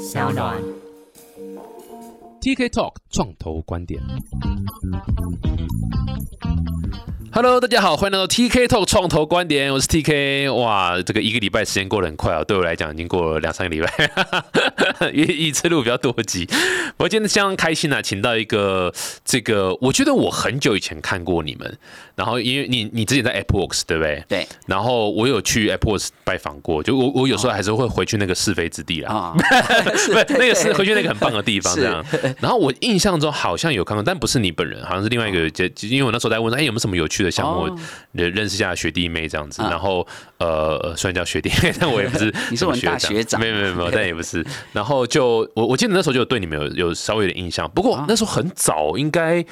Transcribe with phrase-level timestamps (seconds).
[0.00, 0.89] 小暖。
[2.40, 4.00] TK Talk 创投观点。
[7.32, 10.52] Hello，大家好，欢迎来到 TK Talk 创投观点，我是 TK。
[10.54, 14.10] 哇，这个一个礼拜时间过得很快啊，对我来讲已经过了两三个礼拜，
[15.12, 16.48] 一一次录比较多集。
[16.96, 18.92] 我今天相当开心啊，请到一个
[19.24, 21.78] 这个，我觉得我很久以前看过你们，
[22.16, 24.24] 然后因为你你之前在 AppWorks 对不对？
[24.28, 29.14] 对然后我有去 AppWorks 拜访过，就我我有时候还是会回去那个是非之地啦。
[29.14, 29.34] 啊，
[29.84, 32.04] 不是 那个是回去那个很棒的地方，是这样。
[32.38, 37.78] 然后我印象中好像有看过，但不是你本人，好像是另外一个，就因为我那时候在问说，哎，有没有什么有趣的项目哦，
[38.12, 39.62] 认认识一下学弟妹这样子。
[39.62, 40.06] 啊然后
[40.38, 44.44] 呃，虽然叫学弟妹，但我也不是 你是我们 大学长没有没有没有，但也不是。
[44.72, 49.44] 然后就我我记得那时候就有对你们有有稍微有点印象，不过啊那时候很早，应该。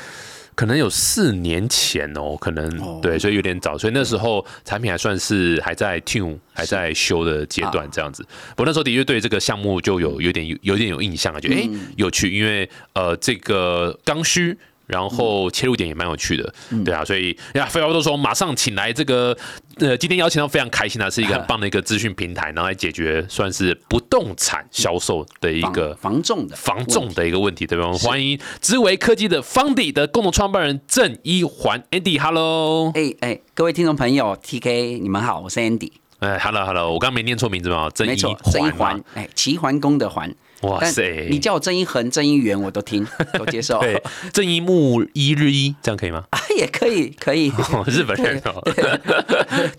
[0.59, 8.27] 可能有四年前哦，可能、哦对，所以有点早，所以那时候产品还算是还在 tune 还在修的阶段这样子。
[8.57, 14.59] 我那时候的确对这个项目就有有点有有点有印象啊，觉得哎、诶有趣，因为呃这个刚需。
[14.89, 16.53] 然后切入点也蛮有趣的，
[16.85, 19.37] 对啊，所以呀，废话不多说，马上请来这个
[19.77, 27.85] 呃，今天邀请到非常开心的，是一个很 棒的一个资讯平台，然后来解决算是不动产销售的一个防防重的防重的一个问题，对吧？
[27.85, 37.91] 我们欢迎知维科技的方迪的共同创办人郑一环 Andy，Hello，哎哎，各位听众朋友，TK 你们好，我是 Andy，哎，Hello，Hello，我刚刚没念错名字吗？
[37.95, 43.07] 郑一环环，哎，齐桓公的桓，但哇塞，你叫我郑一恒、郑一元，我都听，
[43.39, 46.25] 都接受，对正一木一日一，这样可以吗？
[46.31, 48.61] 啊 也可以，可以，哦日本人哦，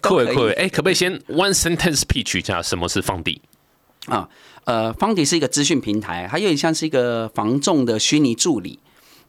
[0.01, 3.41] 酷诶酷诶，哎，可不可以先 one sentence pitch 一下什么是放地？
[4.07, 4.27] 啊，
[4.63, 8.79] 呃，方迪是一个资讯平台，它有点像是一个防重的虚拟助理。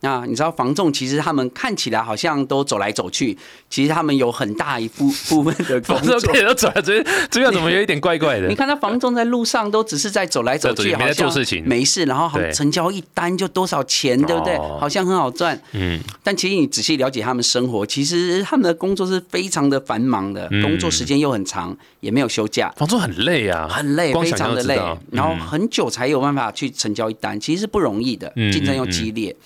[0.01, 3.37] 那你知道房仲其实他们看起来好像都走来走去，
[3.69, 6.39] 其实他们有很大一部部分的工反正作可。
[6.39, 8.55] 以都走去，这这样怎么有一点怪怪的你？
[8.55, 14.79] 看他房仲在路上都只是在走来走去，好像做事情没事，然后好成交一单就多少钱，对不对哦？
[14.81, 15.61] 好像很好赚。
[15.73, 22.73] 嗯，但其实你仔细了解他们生活，其实他们的工作是非常的繁忙的，嗯工作时间又很长，也没有休假。
[22.77, 24.77] 房仲很累啊，很累，非常的累
[25.11, 29.37] 然后嗯很久才有办法去成交一单，其实是不容易的嗯，竞争又激烈。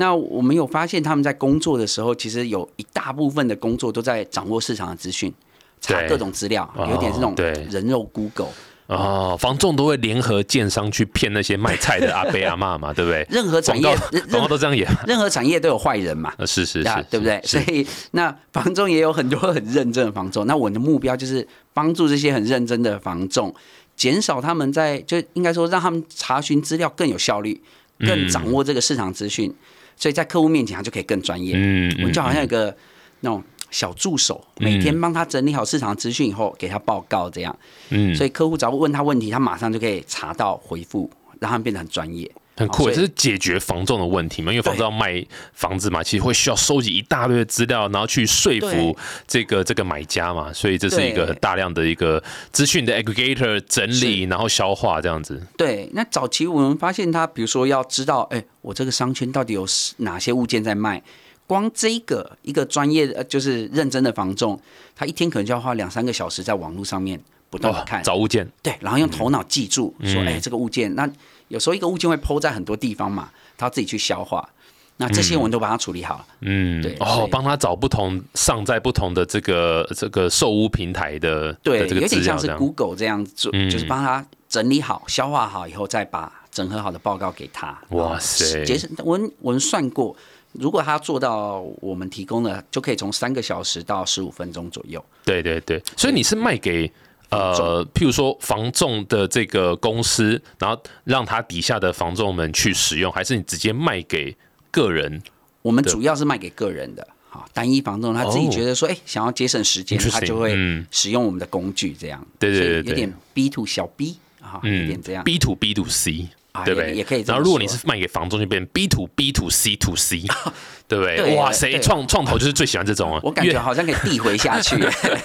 [0.00, 5.30] 那我们有发现他们在工作的时候，其实有一大部分的工作都在掌握市场的资讯，
[5.78, 8.48] 查各种资料，哦有点这种对人肉 Google。
[8.86, 13.24] 哦，房仲都会联合建商去骗那些卖菜的阿伯阿妈嘛，对不对？
[13.30, 13.82] 任何产业
[14.30, 17.38] 广告，都这样演，任何产业都有坏人嘛，呃是是是，啊对不对？
[17.44, 20.46] 所以那房仲也有很多很认真的房仲。
[20.46, 23.54] 那我的目标就是帮助这些很认真的房仲，
[23.94, 27.62] 减少他们在就应该说让他们查询资料更有效率，
[28.00, 29.54] 更掌握这个市场资讯，
[30.00, 31.52] 所以在客户面前他就可以更专业。
[31.54, 32.74] 嗯我们就好像有个
[33.20, 33.40] 那种
[33.70, 37.56] 小助手，每天帮他整理好市场资讯以后，给他报告这样。
[37.90, 42.28] 嗯所以客户只要问他问题，他马上就可以查到回复，让他们变得很专业。
[42.60, 44.52] 很酷，这是解决房仲的问题嘛？
[44.52, 48.94] 因为房仲要卖房子嘛，其实会需要收集一大堆的资料，然后去说服
[49.26, 52.22] 这个这个买家嘛，所以这是一个很大量的一个
[52.52, 55.42] 资讯的 aggregator 整理，然后消化这样子。
[55.56, 59.66] 对，那早期我们发现他，比如说要知道，哎，我这个商圈到底有
[59.96, 61.02] 哪些物件在卖，
[61.46, 64.60] 光这个一个专业的，呃就是认真的房仲，
[64.94, 67.18] 他一天可能就要花两三个小时在网络上面
[67.48, 70.26] 不断的看，找物件，对，然后用头脑记住，说，嗯。
[70.26, 71.10] 哎，这个物件，那
[71.50, 73.28] 有时候一个物件会抛在很多地方嘛，
[73.58, 74.48] 他自己去消化，
[74.96, 76.26] 那这些我们都把它处理好了。
[76.42, 82.48] 嗯对，哦帮他找不同上在不同的这个这个售屋平台的对的，这个有点像是。
[82.56, 87.76] Google 这样做，嗯就是帮他整理好、消化好以后，再把整合好的报告给他。
[87.90, 90.14] 哇塞节省我们我们算过，
[90.52, 95.04] 如果他做到我们提供的，就可以从三个小时到十五分钟左右。
[95.24, 96.90] 对对对，所以你是卖给
[97.30, 104.36] 呃，譬如说房仲的这个公司，然后让他底下的房仲们去使用，还是你直接卖给
[104.70, 105.22] 个人？
[105.62, 107.06] 我们主要是卖给个人的。
[107.28, 112.26] 好，单一房仲他自己哦觉得说，哎、想要节省时间，他就会嗯使用我们的工具，这样。
[112.40, 115.22] 对对对有点 B to 小 B 啊，有点这样。
[115.22, 116.90] ，B to B to C，啊对不对？
[116.90, 120.24] 也也可以然后如果你是卖给房仲，就变 B to B to C to C，
[120.90, 121.16] 对不对？
[121.16, 124.76] 对哇塞，创创投就是最喜欢这种啊，我感觉好像可以递回下去。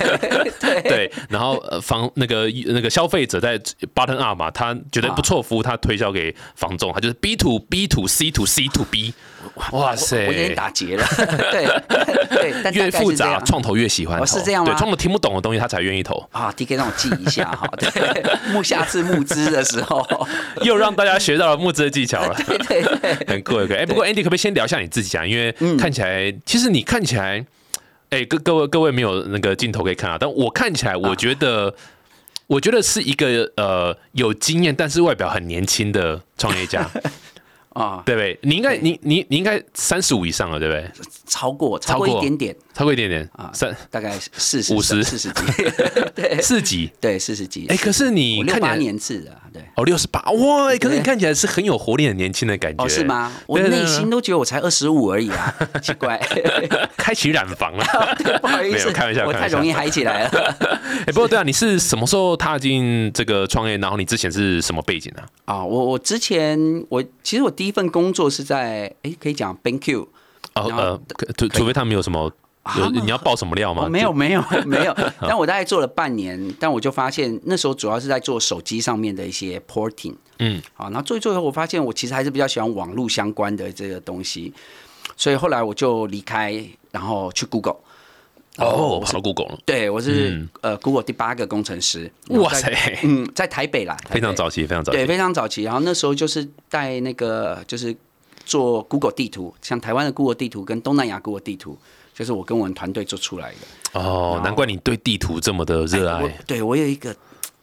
[0.61, 3.57] 对对，然后呃房那个那个消费者在
[3.95, 9.11] button up 嘛，他觉得不错服务，他推销给房仲，他就是 B to B to C to C to B，
[9.71, 11.05] 哇塞，我有点打结了。
[11.51, 11.65] 对
[12.29, 14.23] 对，但越复杂，创投越喜欢投。
[14.23, 14.71] 哦是这样吗？
[14.71, 17.67] 对，创投听不懂的东西，他才愿意投，啊，DK 让我记一下哈。
[17.77, 20.05] 对，募下次募资的时候，
[20.63, 23.73] 又让大家学到了募资的技巧了，对对对，很酷很酷。
[23.73, 25.25] 哎，不过 Andy 可不可以先聊一下你自己啊？
[25.25, 25.77] 因为嗯。
[25.77, 27.45] 看起来，其实你看起来，
[28.09, 31.73] 哎，各各位各位没有那个镜头可以看啊，但我看起来，我觉得
[32.47, 36.89] 我觉得是一个呃有经验，但是外表很年轻的创业家，
[37.75, 38.39] 啊，对不对？
[38.41, 40.89] 你应该你你你应该三十五以上了，对不对？
[41.27, 45.41] 超过超过一点点超过一点点啊三大概四十五十四十几，
[46.15, 46.89] 对四级。
[47.01, 47.65] 对，四十几。
[47.67, 49.61] 哎，可是你六八看起来年次的，对。
[49.75, 53.03] 哦六十八哇，可是你看起来是很有活力、很年轻的感觉，哦，是？
[53.03, 53.31] 吗？
[53.47, 56.17] 我内心都觉得我才二十五而已啊， 奇怪。
[56.97, 57.85] 开启染房了。
[58.41, 60.29] 不好意思，开玩笑我太容易嗨起来了。
[61.05, 63.77] 哎，不过对啊，你是什么时候踏进这个创业？
[63.77, 65.55] 然后你之前是什么背景啊？
[65.55, 66.57] 啊，我我之前
[66.89, 70.07] 我其实我第一份工作是在哎，可以讲 BenQ
[70.53, 72.31] 然后哦呃，可除除非他们有什么
[72.77, 73.85] 有你要报什么料吗？
[73.85, 84.53] 哦，没有没有没有， 但我大概做了半年，但我就发现那时候主要是在做手机上面的一些 porting，嗯，好，然后做一做以后，我发现我其实还是比较喜欢网络相关的这个东西，
[85.15, 87.77] 所以后来我就离开，然后去 Google。
[88.57, 92.09] 哦，我是跑到 Google 了，对，我是、嗯呃 Google 第八个工程师。
[92.29, 92.71] 哇塞，
[93.03, 95.07] 嗯，在台北啦， 非常早期，非常早对，期。
[95.07, 95.63] 非常早期。
[95.63, 97.95] 然后那时候就是带那个，就是
[98.45, 101.77] 做 Google 地图，像台湾的 Google 地图跟东南亚 Google 地图，
[102.13, 103.99] 就是我跟我们团队做出来的。
[103.99, 107.13] 哦，难怪你对地图这么的热我爱，对我有一个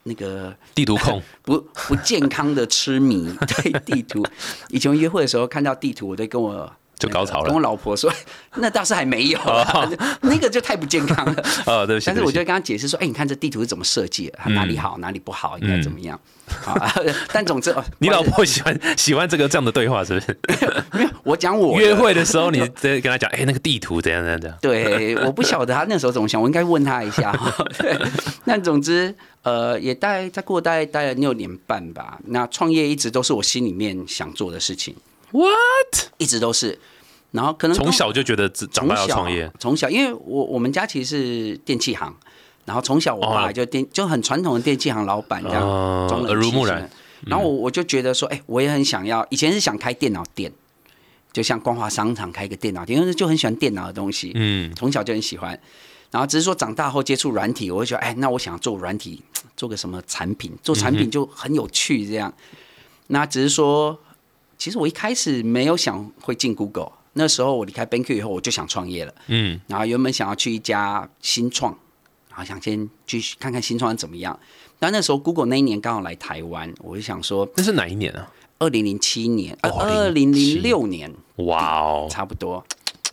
[0.03, 1.19] 那个地图控。
[1.41, 4.23] 不不健康的痴迷，对地图。
[4.69, 6.71] 以前约会的时候看到地图，我都跟我。
[7.03, 8.09] 就高潮了跟我老婆说，
[8.55, 9.89] 那倒是还没有啦，
[10.21, 11.43] 那个就太不健康了。
[11.67, 16.17] 哦，对不起，但是我就跟他解释说，哎、你看这地图是怎么设计的，它哪里好，哪里不好，应该怎么样？
[16.61, 16.77] 好，
[17.33, 20.25] 但总之，哦你老婆喜欢喜欢这个这样的对话，是不是？
[20.27, 24.57] 思没有，我讲我约会的时候，你在跟他讲，哎，那个地图怎样怎样怎样。
[24.61, 27.37] 对，我不晓得他那时候怎么想，我应该问他一下。
[27.77, 27.97] 对，
[28.45, 32.19] 那总之，呃，也待再过待待了六年半吧。
[32.27, 34.95] 那创业一直都是我心里面想做的事情
[35.31, 36.07] ，What？
[36.17, 36.79] 一直都是。
[37.33, 42.15] 然后可能从小就觉得自长从大创业，从小，因为我我们家其实是电器行，
[42.63, 46.89] 然后从小我爸哦就电就很传统的电器行老板这样，耳濡目染
[47.25, 50.51] 然后我我就觉得说，哎、我也很想要，以前是想开电脑店，
[51.31, 54.31] 就像光华商场开一个电脑店，因为就很喜欢电脑的东西。
[54.35, 55.59] 嗯，从小就很喜欢。
[56.11, 59.23] 然后只是说长大后接触软体，我会觉得，哎，那我想做软体，
[59.57, 62.31] 做个什么产品，做产品就很有趣这样。
[63.07, 63.97] 那只是说，
[64.57, 69.13] 其实我一开始没有想会进 Google，那时候我离开 BenQ 以后，我就想创业了。
[69.27, 71.77] 嗯，然后原本想要去一家新创，
[72.29, 74.37] 然后想先去看看新创怎么样。
[74.79, 78.29] 但那时候 Google 那一年刚好来台湾，我就想说，那是哪一年啊？
[78.59, 82.63] 二零零七年，二零零六年，哇哦，差不多。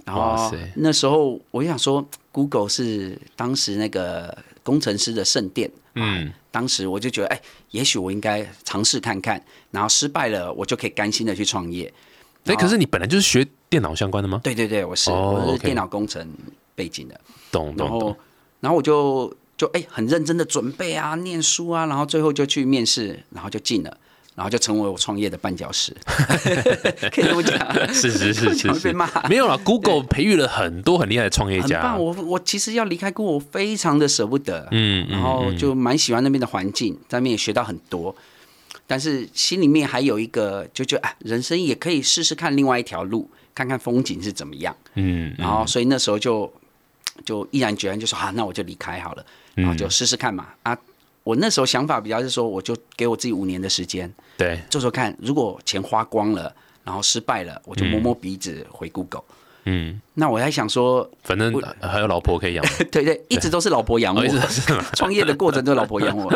[0.05, 5.71] 然后那时候我就想说，Google 是当时那个工程师的圣殿。
[5.95, 7.41] 嗯，当时我就觉得，哎，
[7.73, 11.93] 也许我应该尝试看看，然后失败了，我就可以甘心的去创业。
[12.47, 14.41] 哎，可是你本来就是学电脑相关的吗？
[14.43, 16.27] 对对对，我是、哦我是电脑工程
[16.75, 17.21] 背景的，
[17.53, 18.17] 懂懂懂。
[18.61, 23.97] 然后我就就哎很认真的准备啊，念书啊，然后最后就去面试，然后就进了。
[24.37, 25.95] 然后就成为我创业的绊脚石，
[27.13, 27.59] 可以这么讲，
[27.93, 32.03] 是是是是是 被骂，没有了 g o o g l e 培育了很多很厉害的创业家很棒。。
[32.03, 38.15] 我我其实要离开 Google，我非常的舍不得，嗯，然后就蛮喜欢那边的环境，在那边也学到很多。
[38.91, 44.77] 但是心里面还有一个，就觉得哎，人生也可以试试看另外一条路，看看风景是怎么样。
[44.95, 46.53] 嗯，然后所以那时候就
[47.25, 50.49] 就毅然决然就说啊，那我就离开好了，然后就试试看嘛。
[50.65, 50.77] 啊，
[51.23, 56.53] 我那时候想法比较是说，我就给我自己五年的时间对，做做看，如果钱花光了，
[56.83, 59.23] 然后失败了，我就摸摸鼻子回 Google。
[59.67, 64.25] 嗯，那我还想说，反正还有老婆可以养， 对对，一直都是老婆养我
[64.97, 66.33] 创业的过程都是老婆养我。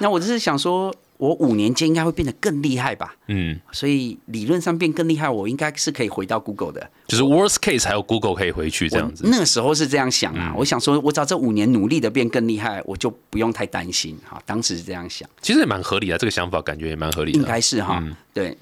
[0.00, 3.14] 那我只是想说，我五年间应该会变得更厉害吧？
[3.28, 6.90] 嗯，所以理论上变更厉害，我应该是可以回到 Google 的。
[7.06, 9.24] 就是 worst case 还有 Google 可以回去这样子。
[9.28, 14.18] 那个时候是这样想嗯啊，我想说，我只要这五年努力的变更厉害，我就不用太担心。
[14.28, 17.38] 哈，当时是这样想，其实也蛮合理的，这个想法感觉也蛮合理的。
[17.38, 18.58] 应该是哈，嗯对。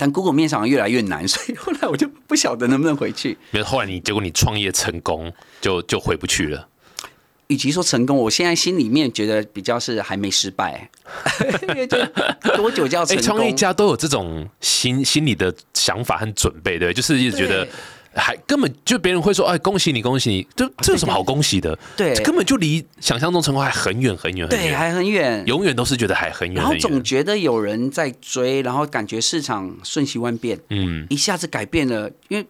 [0.00, 3.36] 但 Google 面上越来越难， 所以后来我就不晓得能不能回去。
[3.50, 6.67] 没有，后来你结果你创业成功，就就回不去了。
[7.48, 10.88] 与其说成功，我现在心里面觉得比较是还没失败，
[11.68, 11.98] 因为就
[12.56, 13.22] 多久叫哎，成功？
[13.22, 17.72] 创业家都有这种心心理的想法和准备，对，就是一直觉得对
[18.14, 21.78] 还根本就别人会说，哎，恭喜你，恭喜你，这这有什么好恭喜的？
[21.96, 25.42] 对根本就离想象中成功还很远很远很对，远，还很远。
[25.46, 26.74] 永远都是觉得还很远然后。
[26.76, 32.10] 总觉得有人在追，然后感觉市场瞬息万变，嗯，一下子改变了。
[32.28, 32.46] 因为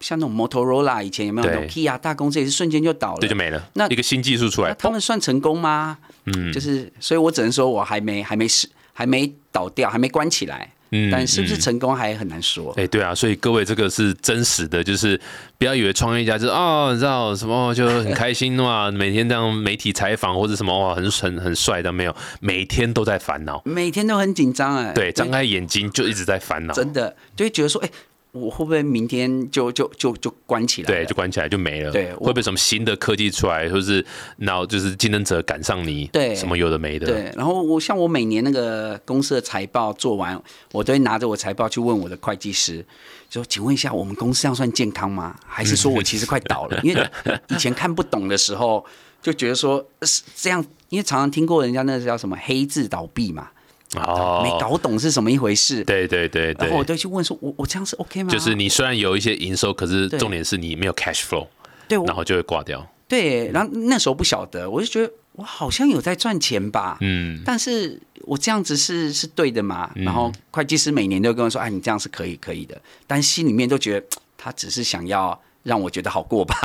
[0.00, 1.46] 像那种 Motorola 以前有没有？
[1.46, 1.68] 那种对。
[1.68, 3.68] Kia 大公司也是瞬间就倒了，对，就没了。
[3.74, 5.98] 那一个新技术出来，他们算成功吗？
[6.26, 10.72] 嗯，就是，所以我只能说我还没还没死，还没倒掉，还没关起来。
[10.90, 11.60] 嗯但是不是嗯。
[11.60, 12.72] 成功还很难说。
[12.78, 15.20] 哎、对啊，所以各位这个是真实的，就是
[15.58, 27.90] 不要以为创业家就是哦，你知道什么就很开心嘛， 每天这样媒体采访或者什么哇，很很很帅的没有，每天都在烦恼，每天都很紧张哎，对，张开眼睛就一直在烦恼，真的就会觉得说，哎、
[28.32, 30.94] 我会不会明天就就就就关起来了？
[30.94, 31.90] 对，就关起来就没了。
[31.90, 34.04] 对我会不会什么新的科技出来，或是
[34.36, 40.40] 然后就是竞争者赶上你，对什么有的没的，对，然后我像我每年那个公司的财报做完，
[40.72, 42.84] 我都会拿着我财报去问我的会计师，
[43.30, 45.34] 说：“请问一下，我们公司这样算健康吗？
[45.46, 46.80] 还是说我其实快倒了？
[46.84, 47.10] 因为
[47.48, 48.84] 以前看不懂的时候，
[49.22, 53.50] 就觉得说呃是这样，因为常常听过人家那个叫什么黑字倒闭嘛，
[53.96, 55.82] 哦，没搞懂是什么一回事。
[55.84, 61.46] 对对对然后我就，去问说：“我我这样是 OK 吗？”就是你虽然有一些营收，可是重点是你没有 cash flow，
[61.88, 62.86] 对然后就会挂掉。
[63.06, 69.90] 对，然后那时候不晓得，我就觉得我好像有在赚钱吧，嗯，但是我这样子是是对的嘛？
[69.94, 72.78] 然后会计师每年都跟我说：“哎，你这样是可以可以的。”
[73.08, 76.56] 但心里面都觉得他只是想要让我觉得好过吧，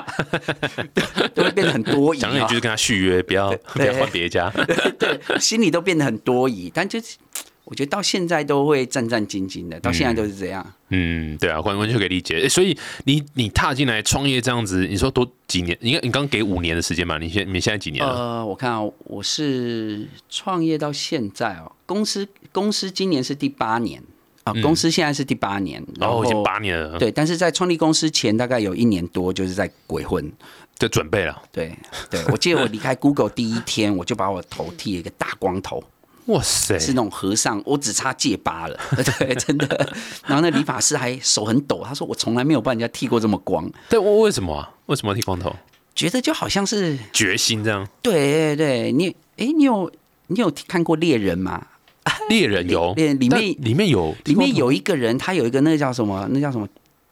[1.36, 2.54] 都会变得很多疑啊讲你就。
[2.56, 4.50] 是跟他续约，不要不对要换别家。
[4.98, 7.18] 对，心里都变得很多疑，但就是
[7.66, 10.66] 我觉得到现在都会战战兢兢的，到现在都是这样。
[10.90, 12.40] 嗯，对啊，完完全可以理解。
[12.40, 15.78] 诶所以你你踏进来创业这样子，你说多几年？
[15.82, 17.18] 应该你刚刚给五年的时间嘛？
[17.18, 18.14] 你现你现在几年了？
[18.14, 24.02] 呃，我看啊，我是创业到现在哦，公司公司今年是第八年
[24.44, 30.32] 啊，公司现在是第八年，然哦，已经八年了，对，但是在创立公司前大概有一年多就是在鬼混。
[30.80, 31.42] 就准备了。
[31.52, 31.72] 对
[32.10, 35.82] 对，我记得我离开 Google 第一天，我就把我头剃了一个大光头，
[36.26, 38.78] 哇塞，是那种和尚，我只差戒疤了，
[39.20, 39.94] 对，真的。
[40.26, 44.70] 然后那理发师还手很抖，他说我从来没有帮人家剃过这么光，但为为什么啊？
[44.88, 45.56] 为什么要剃光头？
[45.96, 47.88] 觉得就好像是决心这样。
[48.02, 49.90] 对对对，你哎，你有
[50.28, 51.68] 你有看过猎人吗？
[52.30, 56.28] 猎人有，猎里面里面有里面有一个人，他有一个那个叫什么？
[56.32, 56.68] 那叫什么？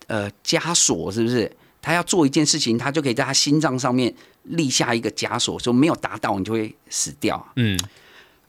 [0.08, 1.52] 呃，枷锁是不是？
[1.82, 7.44] 他要做一件事情，他就可以在他心脏上面立下一个枷锁，说没有达到你就会死掉。
[7.56, 7.80] 嗯，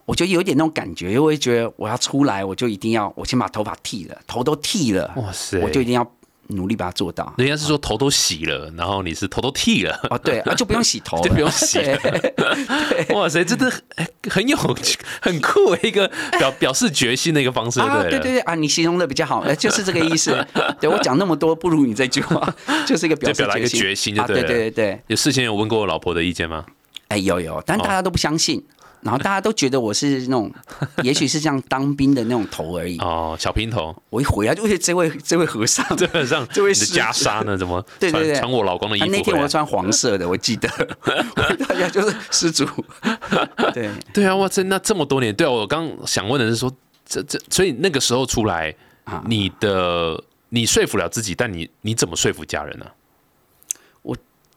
[0.05, 6.13] 我就有点那种感觉，因为觉得我要出来，我就一定要我先把头发剃了，头都剃了，哇塞，我就一定要
[6.53, 7.33] 努力把它做到。
[7.39, 11.99] 人家是说头都洗了，然后你是头都剃了，哦，对啊，就不用 洗头，就不用洗了。
[13.15, 20.33] 哇塞，真的很很有很酷的一个表表示决心的一个方式，啊，对了，对对对啊，你形容的比较好，呃，就是这个意思。
[20.81, 22.55] 对我讲那么多，不如你这句话，
[22.87, 26.65] 就是一个表表达一个心决心对对对对，有事先有问过我老婆的意见吗？
[27.09, 28.65] 哎，有有，但大家都不相信，
[29.03, 30.51] 然后大家都觉得我是那种，
[31.03, 32.97] 也许是这样当兵的那种头而已。
[32.99, 37.57] 哦，小平头，我一回来就，哎，这位这位和尚， 这个上这位你的师袈裟呢？
[37.59, 38.35] 怎么对对对。
[38.35, 39.07] 穿穿我老公的衣服？
[39.09, 40.69] 那天我穿黄色的，我记得，
[41.67, 42.65] 大家就是施主，
[43.75, 46.73] 对，对啊，哇塞，那这么多年，对啊，我刚想问的是说，
[47.05, 49.23] 这这，所以那个时候出来，啊。
[49.27, 53.02] 你的你说服了自己，但你你怎么说服家人呢、其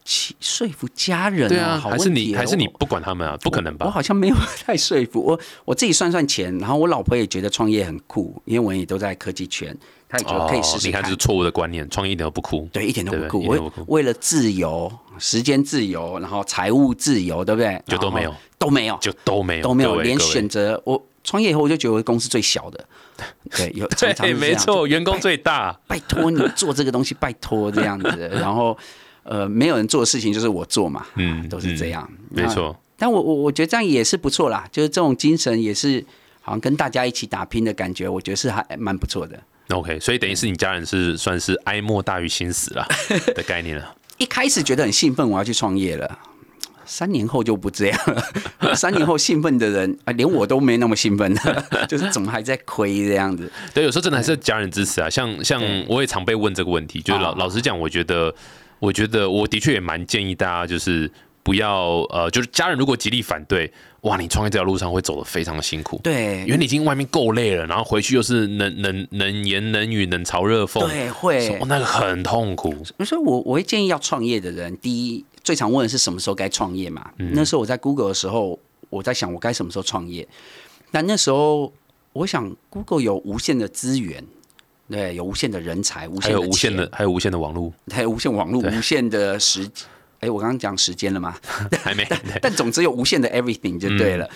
[0.06, 3.36] 说服家人、啊，好还是问题哦你还是你不管他们啊？
[3.42, 3.94] 不可能吧我吧？
[3.94, 9.76] 好像没有太说服 我，我自己算算钱，然后我老婆也觉得创业很酷，因为我也都在科技圈，
[10.08, 12.70] 她也觉得可以试试哦你看这是错误的观念，创业一点都不酷。
[12.72, 13.40] 对，一点都不对酷。
[13.40, 17.82] 为一点都不酷为了自由、时间自由，然后财务自由，对不对？
[17.88, 22.86] 就都没有然后，都没有，就都没有，都没有，连各位选择我创业以后，我就觉得我公司最小的，
[23.58, 25.76] 对，有常常对，是这样没错，员工最大。
[25.88, 28.78] 拜托你做这个东西，拜托这样子，然后
[29.26, 36.04] 呃，没有人做的事情就是我做嘛，嗯啊都是这样，没错，但我我我觉得这样也是不错啦，就是这种精神也是
[36.42, 39.38] 好像跟大家一起打拼的感觉，我觉得是还蛮不错的。
[39.70, 42.88] OK，所以等于是你家人是算是哀莫大于心死了
[43.34, 43.96] 的概念了。
[44.18, 46.20] 一开始觉得很兴奋，我要去创业了。
[46.86, 48.24] 三年后就不这样了。
[48.78, 53.52] 三年后兴奋的人啊，连我都没那么兴奋了， 就是怎么还在亏这样子？
[53.74, 55.10] 对，有时候真的还是要家人支持啊。
[55.10, 58.32] 像像我也常被问这个问题，就是老啊老实讲，我觉得
[58.80, 61.10] 我觉得我的确也蛮建议大家，就是
[61.44, 66.00] 不要呃，就是家人如果极力反对，哇，你创业这条路上会走得非常的辛苦。
[66.04, 71.66] 对因为你已经外面够累了，然后回去又是冷冷冷言冷语、冷嘲热讽，对，会哦，。
[71.68, 72.76] 那个很痛苦。
[73.06, 77.12] 所以我我会建议要创业的人，第一最常问的是什么时候该创业嘛？
[77.18, 80.28] 嗯那时候我在 Google 的时候，我在想我该什么时候创业。
[80.92, 81.72] 但那时候
[82.14, 84.24] 我想 Google 有无限的资源，
[84.90, 89.70] 对，有无限的人才，无还限的有无限的钱，还有无限的网络，还有无限网络，对无限的时。
[90.20, 91.36] 哎，我刚刚讲时间了吗？
[91.84, 92.06] 还没。
[92.06, 94.30] 对但总之有无限的 everything 就对了。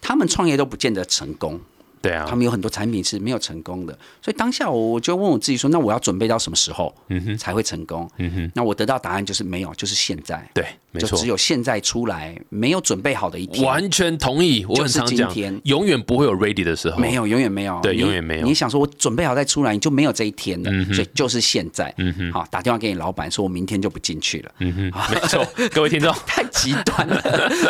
[0.00, 1.60] 他们创业都不见得成功，
[2.02, 2.26] 对啊。
[2.28, 8.10] 他，们有很多产品是没有成功的，所以当下我我就问我自己说，那我要准备到什么时候嗯哼，才会成功？
[8.18, 11.10] 嗯哼，那我得到答案就是没有，就是现在，对，没错。
[11.10, 11.28] 就只。
[11.28, 16.98] 有现在出来，没有准备好的一天，完全同意，我很就是常讲今天，永远不会有 ready 的时候。
[16.98, 18.46] 没有，永远没有，对永远没有。
[18.46, 21.92] 你想说我准备好再出来，你就没有这一天了，嗯所以就是现在。
[21.98, 25.46] 嗯哼，好，打电话给你老板说，我明天就不进去了，嗯哼，没错。
[25.74, 27.20] 各位听众， 太极端了，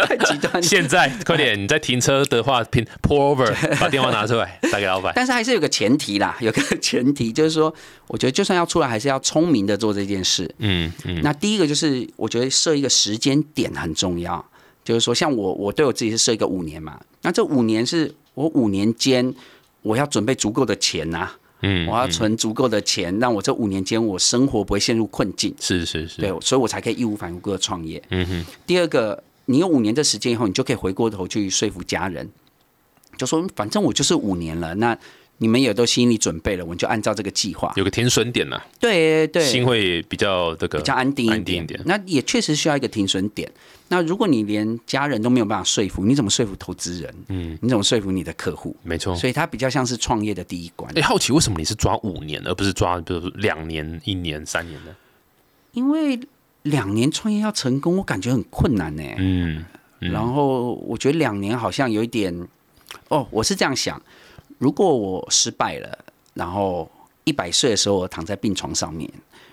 [0.06, 0.62] 太极端了。
[0.62, 5.12] 现在快点，你在停车的话，拼 pull over， 把电话拿出来打给老板。
[5.16, 7.74] 但是还是有个前提啦，有个前提就是说，
[8.06, 10.52] 我觉得就算要出来，还是要聪明的做这件事。
[10.58, 14.44] 嗯嗯，那第一个就是，我觉得设一个时间点很重要，
[14.84, 19.34] 就是说，像我，我对我自己是设一个五年嘛，那这五年是我五年间
[19.82, 21.30] 我要准备足够的钱呐、
[21.62, 28.02] 嗯，我要存足够的钱，让我这五年间我生活不会陷入困境，是是是，对，所以我才可以义无反顾的创业。
[28.10, 32.28] 嗯哼，第二个，你有五年的时间以后，你就可以回过头去说服家人，
[33.18, 34.96] 就说反正我就是五年了，那
[35.40, 37.72] 你们也都心理准备了，我们就按照这个计划。
[37.76, 41.66] 有个停损点呐，对对，心会比较这个比较安定一点。
[41.84, 43.50] 那也确实需要一个停损点。
[43.90, 47.14] 那如果你连家人都没有办法说服，你怎么说服投资人？
[47.28, 48.74] 嗯，你怎么说服你的客户？
[48.82, 49.14] 没错。
[49.14, 54.94] 所以它比较像是创业的第一关哎，，好奇为什么你是抓五年，而不是抓比如说两年、一年、三年的？
[55.72, 56.18] 因为
[56.64, 59.02] 两年创业要成功，我感觉很困难呢。
[59.16, 59.64] 嗯，
[60.00, 62.34] 嗯然后我觉得两年好像有一点，
[63.08, 64.00] 哦，我是这样想：
[64.58, 65.98] 如果我失败了，
[66.34, 66.90] 然后
[67.24, 69.10] 一百岁的时候我躺在病床上面，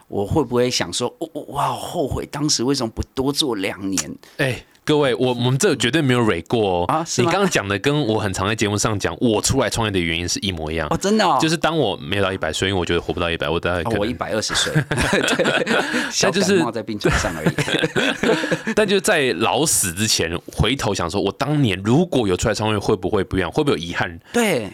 [0.08, 4.16] 我会不会想说，哦，哦我好后悔当时为什么不多做两年？
[4.38, 6.86] 哎、各位，我我们这绝对没有蕊过哦。
[6.86, 10.88] 啊是吗你刚刚讲的跟我很常在节目上讲，我出来创业的原因是一模一样。
[10.92, 17.56] 哦，真的哦，就是当我没有到一百岁，因为我觉得活不到一百，我大概可能、哦我一百二十岁， 对，小就是感冒在病床上而已。
[18.76, 23.52] 但就在老死之前，回头想说，我当年如果有出来创业，会不会不一样？
[23.52, 24.20] 会不会有遗憾？
[24.32, 24.70] 对，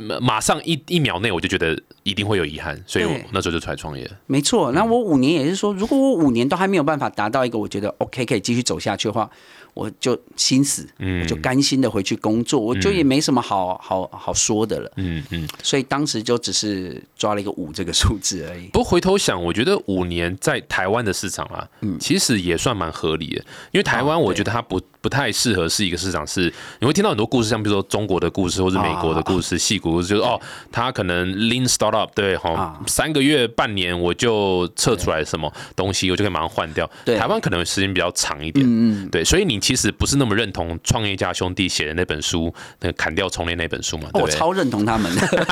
[0.00, 4.10] 马马上一一秒内我就觉得一定会有遗憾，所以我那时候就出来创业。
[4.26, 4.72] 没错。
[4.72, 9.30] 那我五年也是说，如果我五年都还没有办法达到一个我觉得 OK 可以继续走下去的话，
[9.74, 14.90] 我就心死，嗯我就甘心的回去工作，我就也没什么好好好说的了。
[14.96, 15.48] 嗯嗯。
[15.62, 18.66] 所以当时就只是抓了一个五这个数字而已。
[18.68, 23.44] 不过回头想，我觉得五年在台湾的市场啊，嗯其实也算蛮合理的。
[23.72, 30.40] 因为台湾，哦我觉得它不不太适合是一个市场，是你会听到很多故事，像比如说中国的故事，或是美国的故事、戏骨故事，就是哦，
[30.72, 36.88] 他可能 lean startup 对哈啊，三个月、半年我就测出来什么东西，我就可以马上换掉。
[37.04, 37.16] 对。
[37.16, 44.26] 台湾可能时间比较长一点，嗯嗯，对，所以你其实不是那么认同创业家兄弟写的那本书，那个砍掉重练那本书嘛，我？
[44.30, 45.10] 超认同他们，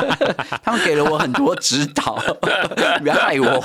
[0.62, 2.14] 他们给了我很多指导，
[3.00, 3.62] 不要害我。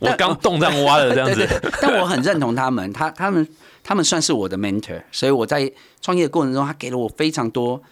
[0.00, 1.48] 我刚洞这样挖的这样子，
[1.80, 3.46] 但我很认同他们，他他们
[3.84, 7.82] 他们算是我的 mentor，所以我在创业的过程中，他给了我非常多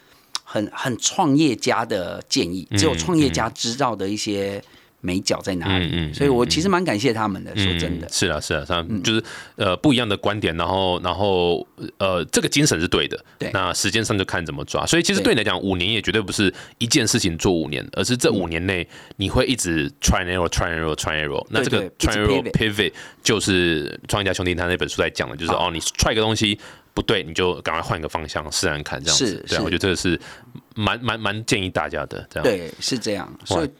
[0.45, 4.63] 很很创业家的建议，只有创业家知道的一些
[5.03, 7.55] 美角在哪里，嗯嗯嗯所以我其实蛮感谢他们的。
[7.57, 9.23] 说真的嗯，，是啊，是啊，是啊，就是
[9.57, 11.67] 呃不一样的观点，然后然后
[11.99, 14.87] 呃这个精神是对的，对那时间上就看怎么抓。
[14.87, 21.45] 所以其实对对你来讲，五年也绝对不是一件事情做五年，而是这五年内你会一直 try and error，try and error，try and error。
[21.51, 26.59] 那这个 try and error pivot 就是创业家兄弟他那本书在讲的，就是哦你 try 一个东西。
[26.95, 29.37] 不对，你就赶快换一个方向试试看，这样子是。
[29.49, 30.21] 对啊，我觉得这个是
[30.75, 32.23] 蛮蛮蛮建议大家的。
[32.29, 33.71] 这样，对，是这样，所以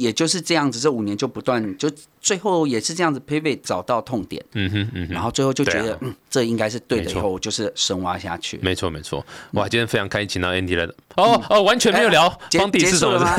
[0.00, 5.14] 也就是这样子，这五年就不断，就最后也是这样子 pivot 找到痛点，嗯哼嗯哼。
[5.14, 8.58] 然后最后就觉得嗯，这应该是对的，没错以后我就是深挖下去。
[8.62, 9.68] 没错没错，哇！
[9.68, 13.36] 今天非常开心请到 Andy 来的，哦哦，完全没有聊方迪是什么结束了吗？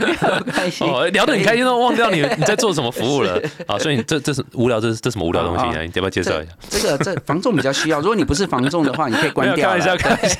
[0.00, 3.40] 没有关系，哦，聊得很开心，都忘掉你你在做什么服务了。
[3.66, 5.82] 好，所以你这这是无聊，这是这什么无聊东西好好啊？
[5.82, 6.52] 你要不要介绍一下？
[6.68, 9.76] 这这个这防重比较需要，如果你不是防重的话，你可以关掉开。
[9.76, 10.36] 玩笑，开玩笑，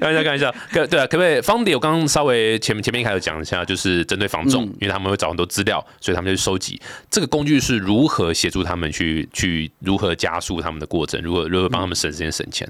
[0.00, 0.54] 开玩笑，开玩笑。
[0.70, 1.40] 可对啊，可不可以？
[1.40, 6.73] 方迪，我刚刚稍微前面前面一开始讲一下，就是针对防重，嗯因为他们会找很多资料，所以他们就去收集
[7.10, 12.68] 这个工具是如何协助他们去去如何加速他们的过程，如何如何帮他们省时间省钱。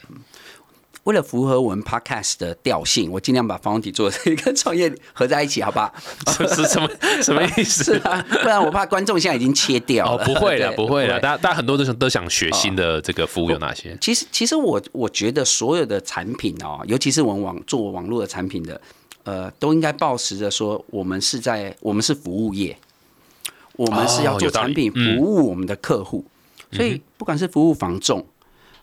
[1.05, 5.95] 为了符合我们 podcast 的调性，我尽量把防体做这 跟创业合在一起，好不好？
[6.39, 6.89] 这是什么
[7.23, 7.99] 什么意是思？
[7.99, 13.95] 啊，不然我怕观众现在已经切掉哦，不会了，不会了，大家大家很多都想都想学新的这个服务有哪些？
[14.01, 18.81] 其实，其实我我觉得所有的产品哦，尤其是我们网做网络的产品的，
[19.25, 22.75] 呃，都应该抱持着说，我们是在我们是服务业，
[23.77, 26.25] 我们是要做产品服嗯务我们的客户，
[26.71, 28.25] 所以不管是服务房仲，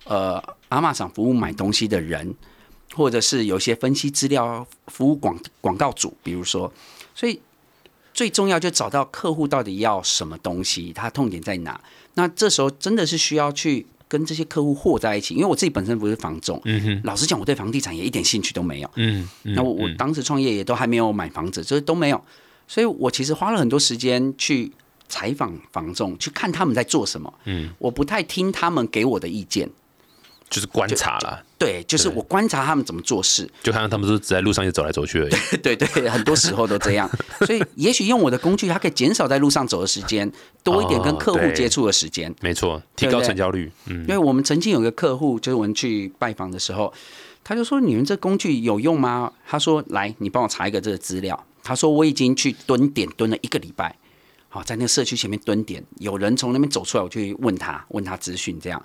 [0.06, 2.34] 呃，阿玛厂服务买东西的人，
[2.94, 6.72] 或者是有一些分析资料服务广广告主，比如说，
[7.16, 7.40] 所以
[8.14, 11.80] 最重要就找到客户到底要什么东西，他痛点在哪。
[12.16, 18.92] 那这时候真的是需要去跟这些客户和在一起，因为我自己本身不是房仲，嗯哼，老实讲，我对房地产也一点兴趣都没有。
[18.96, 22.22] 嗯，嗯那我我嗯当时创业也都还没有买房子，这都没有，
[22.72, 24.72] 所以我其实花了很多时间去
[25.10, 27.34] 采访房仲，去看他们在做什么。
[27.44, 29.70] 嗯，我不太听他们给我的意见，
[30.50, 33.46] 就是观察啦，对，就是我观察他们怎么做事。
[33.62, 35.34] 就看到他们都只在路上就走来走去而已。
[35.62, 37.12] 对对，很多时候都这样。
[37.46, 40.32] 所以也许用我的工具，它可以减少在路上走的时间，
[40.64, 42.34] 多一点跟客户接触的时间。
[42.40, 43.70] 没错，提高成交率。
[43.88, 46.94] 嗯因，为我们曾经有个客户，就是我们去拜访的时候，
[47.44, 53.96] 他就说：“你们这工具有用吗？”他说：“来，你帮我查一个这个资料。”他说：“我已经去蹲点蹲了一个礼拜，
[54.50, 58.84] 好，在那个社区前面蹲点，有人从那边走出来，我就去问他，问他资讯，这样，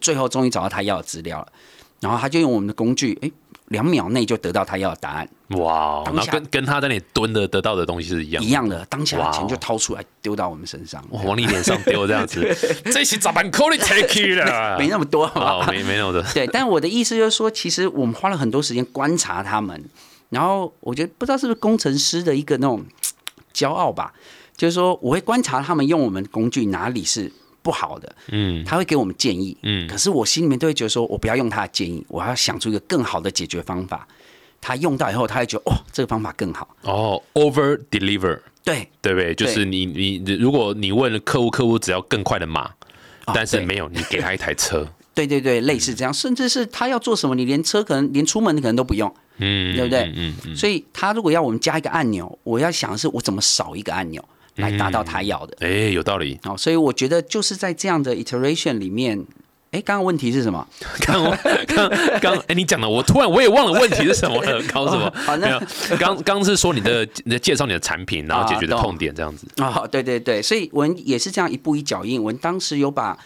[0.00, 1.48] 最后终于找到他要的资料了。
[2.00, 3.30] 然后他就用我们的工具，哎，
[3.68, 8.48] 两秒内就得到他要的答案，哇，然后跟跟他在那里蹲的得到的东西是一样的。
[8.48, 8.52] 一。
[8.52, 12.42] 样的，当下钱就掏出来丢到我们身上，哇，往你脸上丢这样子，
[12.92, 13.50] 这是咋办？
[13.50, 19.82] 扣你 take 了，没那么多，好不好哦，没那么多，对，但我的意思就是说，其实我们花了很多时间观察他们，
[20.30, 22.84] 然后我觉得不知道是不是工程师的一个那种
[23.54, 24.12] 骄傲吧，
[24.56, 27.30] 就是说我会观察他们用我们工具哪里是
[27.62, 28.64] 不好的，嗯。
[28.64, 29.88] 他会给我们建议，嗯。
[29.88, 34.06] 可是我心里面都会觉得说我不要用他的建议，我要想出一个更好的解决方法。
[34.60, 36.66] 他用到以后，他会觉得哦，这个方法更好。
[36.82, 38.88] 哦，over deliver，对。
[39.02, 39.34] 对不对？
[39.34, 42.70] 就是你你如果你问客户，客户只要更快的码，
[43.26, 49.12] 但是没有，你给他一台车，对对对，类似这样，甚至是他要做什么，你连车可能连出门可能都不用。
[49.38, 54.24] 嗯，对不对嗯所以他如果要我们加一个按钮，我要想的是我怎么少一个按钮
[54.56, 55.56] 来达到他要的。
[55.60, 56.38] 哎，有道理。
[56.44, 59.18] 好，所以我觉得就是在这样的 iteration 里面，
[59.72, 60.64] 哎，刚刚问题是什么？
[61.04, 61.24] 刚
[61.66, 65.12] 刚刚，哎，你讲的，我突然我也忘了问题是什么了， 搞什么？
[65.16, 69.48] 好那没有，刚刚是说你的你的介绍你的产品，然后解决的痛点这样子。
[69.60, 72.20] 啊、对对对，所以我们也是这样一步一脚印。
[72.22, 73.18] 我们当时有把，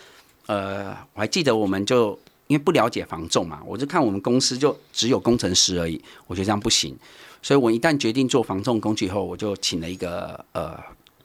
[0.48, 6.96] 呃，我还记得我们就因为不了解防重嘛，我就看我们公司就只有工程师而已，我觉得这样不行，
[7.40, 10.76] 所以我一旦决定做防重工具以后，我就请了一个呃，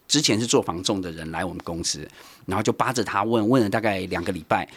[0.08, 2.08] 之前是做房仲的人来我们公司，
[2.46, 4.68] 然后就扒着他问，问了大概两个礼拜。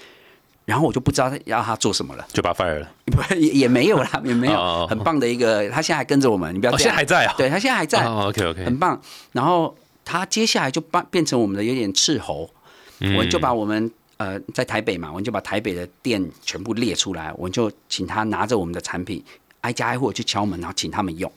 [0.64, 2.90] 然后我就不知道要他做什么了，就把他 fire 了。
[3.04, 7.32] 不也也没有啦，也没哦有，很棒的一个，他现在还跟着我们，你不要哦，现在还，在啊？
[7.38, 9.00] 对他现在还在，哦，OK OK，很棒。
[9.30, 9.72] 然后
[10.04, 12.50] 他接下来就变变成我们的有点斥候，
[12.98, 19.22] 嗯我们就把我们呃在台北嘛，我们就把台北的店全部列出来，我们就请他拿着我们的产品
[19.60, 21.30] 挨家挨户去敲门，然后请他们用，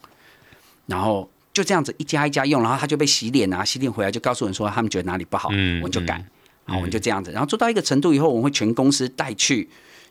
[0.86, 6.13] 然后就这样子一家一家用，然后他就被洗脸啊，洗脸回来就告诉人说他们觉得哪里不好，嗯我们就改，
[6.65, 9.68] 然后我们就这样子，然后做到一个程度以后，我们会全公司带去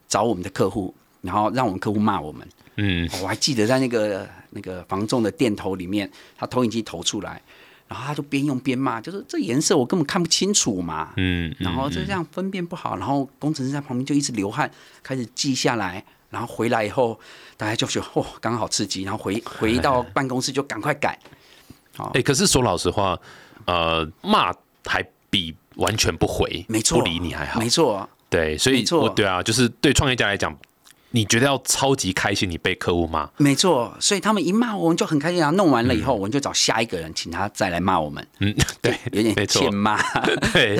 [0.08, 2.46] 找我们的客户，然后让我们客户骂我们。
[2.76, 7.40] 嗯，我还记得在那个那个房仲的店头里面，他投影机投出来，
[7.88, 11.12] 然后他就边用边骂，就是这颜色我根本看不清楚嘛。
[11.16, 14.70] 嗯，然后就这样分辨不好，然后工程师在旁边就一直流汗，
[15.02, 17.18] 开始记下来，然后回来以后，
[17.56, 21.18] 大家就觉得哦，刚好刺激，然后回 回到办公室就赶快改。
[22.14, 23.18] 哎，可是说老实话，
[23.64, 24.52] 呃，骂
[24.84, 27.68] 还比完全不回，没错，不理你还好没。
[27.68, 30.56] 错，对，所以我对啊，就是对创业家来讲，
[31.10, 33.96] 你觉得要超级开心，你被客户骂，没错。
[33.98, 39.98] 所以他们一骂我们就很开心啊，弄完了以后，我们就找下一个人，请他再来骂我们，嗯， 对， 有点欠骂。
[40.52, 40.78] 对，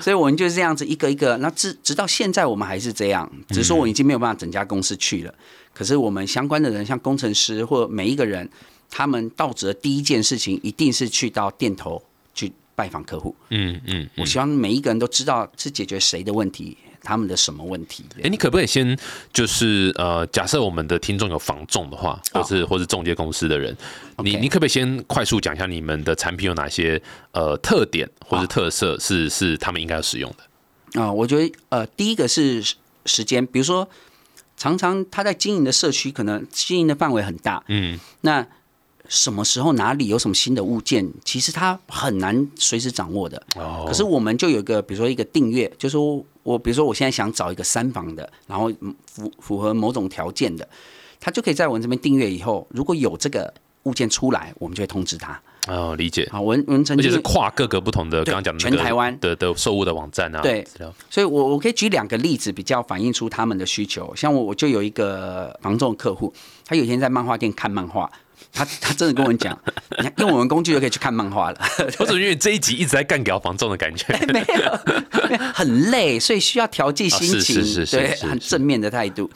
[0.00, 5.34] 所以我们就是这样子一个一个，那直直到现在我们还是这样，只是说我已经没有办法整家公司去了。
[5.74, 8.48] 可是我们相关的人，像工程师或每一个人，
[8.90, 12.00] 他们到职的第一件事情一定是去到店头
[12.34, 13.34] 去拜访客户。
[13.48, 14.08] 嗯嗯。
[14.16, 18.04] 我希望每一个人都知道是解决谁的问题，他们的什么问题。
[18.22, 18.96] 哎，你可不可以先
[19.32, 23.76] 就是呃，假设我们的听众有房仲的话，或是或是中介公司的人，
[24.18, 27.00] 你你可不可以先快速讲一下你们的产品有哪些
[27.32, 31.00] 呃特点或是特色是是他们应该要使用的？
[31.00, 32.74] 啊、我觉得呃，第一个是时
[33.06, 33.88] 时间，比如说
[34.56, 38.46] 常常他在经营的社区，可能经营的范围很大，嗯，那
[39.08, 43.42] 什么时候哪里有什么新的物件，其实他很难随时掌握的。
[43.56, 48.70] 哦可是我们就有一个，比如说一个订阅，就是说我比如说我现在想找一个三房的，然后
[49.06, 50.68] 符符合某种条件的，
[51.20, 53.52] 他就可以在我们这边订阅以后，如果有这个
[53.84, 55.40] 物件出来，我们就会通知他。
[55.68, 56.24] 哦，理解。
[56.32, 60.66] 啊，我们我们曾经而且是跨各个不同的对刚刚讲的那个全台湾的的售物的网站啊，对
[61.08, 64.12] 所以我我可以举两个例子，比较反映出他们的需求。
[64.16, 66.32] 像我我就有一个房仲客户，
[66.66, 68.10] 他有一天在漫画店看漫画，
[68.52, 69.58] 他他真的跟我讲，
[69.98, 71.60] 你看用我们工具就可以去看漫画了，
[71.98, 74.06] 我怎么因为这一集一直在干掉房仲的感觉？
[74.32, 79.30] 没有很累，所以需要调剂心情，啊是是是是对，很正面的态度。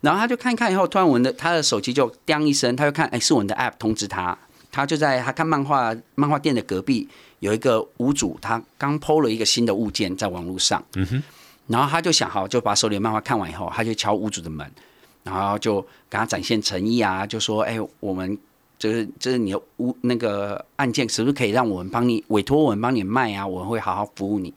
[0.00, 4.36] 然后他就看一看以后，突然我们的他的手机就叮一声，他就看，哎，是我们的 app 通知他，
[4.70, 7.08] 他就在他看漫画漫画店的隔壁
[7.40, 11.22] 有一个屋主，他刚 PO 了一个新的物件在网络上，嗯哼，
[11.66, 14.70] 然后他就想好，就把手里的漫画看完以后，他就敲屋主的门，
[15.26, 18.38] 然后就跟他展现诚意啊，就说：“哎，我们
[18.78, 23.44] 就是就是你的屋那个案件，是不是可以让我们帮你委托我们帮你卖啊？
[23.44, 24.54] 我们会好好服务你。”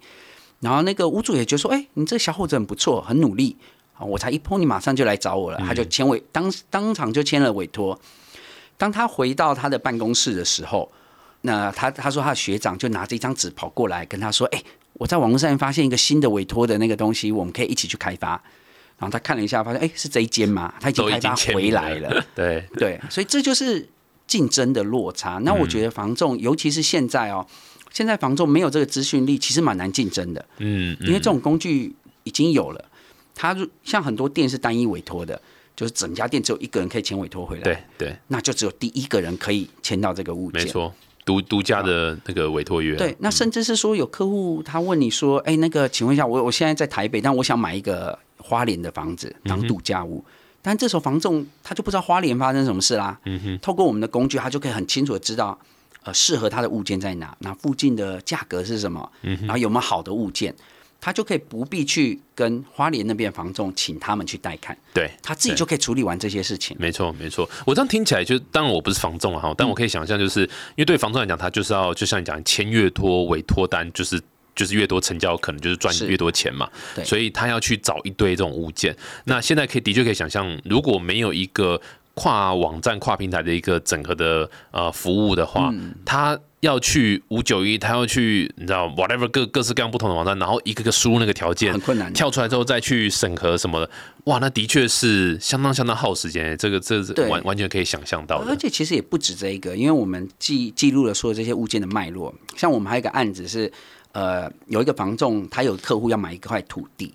[0.61, 3.57] 然后那个屋主也觉得说：“哎，你这小伙子很不错，很努力
[3.97, 4.05] 啊！
[4.05, 7.99] 我才一碰你，马上就来找我了。”他就签委当当场就签了委托。
[8.77, 10.91] 当他回到他的办公室的时候，
[11.41, 18.39] 那他他说他的学长就拿着一张纸跑过来跟他说：“哎，我在网络上面发现一个新的委托的那个东西，我们可以一起去开发。”
[18.99, 22.23] 然后他看了一下，发现哎是这一间嘛，他已经开发回来了。
[22.35, 23.87] 对对，所以这就是
[24.27, 25.39] 竞争的落差。
[25.43, 27.45] 那我觉得房仲，尤其是现在哦，
[27.91, 30.45] 现在房仲没有这个资讯力，其实蛮难竞争的。
[30.57, 32.85] 嗯，因为这种工具已经有了，
[33.33, 35.41] 它像很多店是单一委托的。
[35.75, 42.97] 就是整家店只有一个人可以签委托回来，对对，那就只有第一个人可以签到这个物件，没错，独独家的那个委托约。
[42.97, 50.23] 对，那甚至是说有客户他问你说，哎，那个请问一下，我我现在在台北，但我想买一个花莲的房子当度假屋，
[50.61, 53.19] 但这时候房仲他就不知道花莲发生什么事啦。
[53.25, 55.57] 嗯哼，透过我们的工具，他就可以很清楚的知道，
[56.03, 60.53] 呃，适合他的物件在哪，那附近的价格是什么，然后有没有好的物件。
[61.01, 66.75] 他就可以不必去跟花莲那边房仲请他们去带看，对他自己就可以处理完这些事情。
[66.77, 67.49] 没错，没错。
[67.65, 74.21] 我这样听起来，就当然我不是房仲了哈，但我可以想象，就是因为对房仲来讲，他就是要就像你讲，签约托委托单，就是
[74.59, 76.69] 就是越多成交，可能就是赚越多钱嘛。
[76.93, 78.93] 对，所以他要去找一堆这种物件。
[79.23, 81.79] 那现在可以的确可以想象，如果没有一个
[82.13, 86.37] 跨网站、跨平台的一个整合的呃服务的话，他。
[86.61, 92.11] 要去五九一，他要去，你知道，whatever 各各式各样不同的网站，然后一个个输入那个条件，很困难。
[92.11, 93.89] 跳出来之后再去审核什么的，
[94.25, 96.57] 哇，那的确是相当相当耗时间。
[96.57, 98.51] 这个这完完全可以想象到的。
[98.51, 102.35] 而且其实也不止这一个，因为我们记记录了所有这些物件的脉络。
[102.57, 103.71] 像我们还有一个案子是，
[104.11, 107.13] 呃，有一个房仲，他有客户要买一块土地，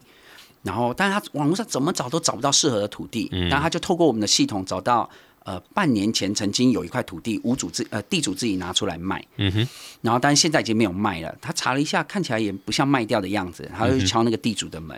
[0.62, 5.08] 然后但是他网络上怎么找都找不到适合的土地，然后他就透过我们的系统找到。
[5.46, 9.68] 呃，半年前曾经有一块土地，屋主自呃地主自己拿出来卖，嗯哼，
[10.00, 11.36] 然后但是现在已经没有卖了。
[11.38, 14.96] 他查了一下，看起来也不像卖掉的样子，他就去敲那个地主的门，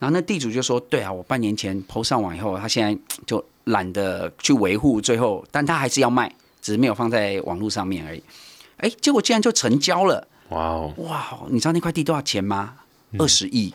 [0.00, 8.20] 然后那地主就说：“对啊，我半年前抛上网以后，他现在就懒得去维护，最后但他还是要卖，只是没有放在网络上面而已。”
[8.78, 10.26] 哎，结果竟然就成交了！
[10.50, 12.74] 哇哦，哇，你知道那块地多少钱吗？
[13.18, 13.74] 二十亿。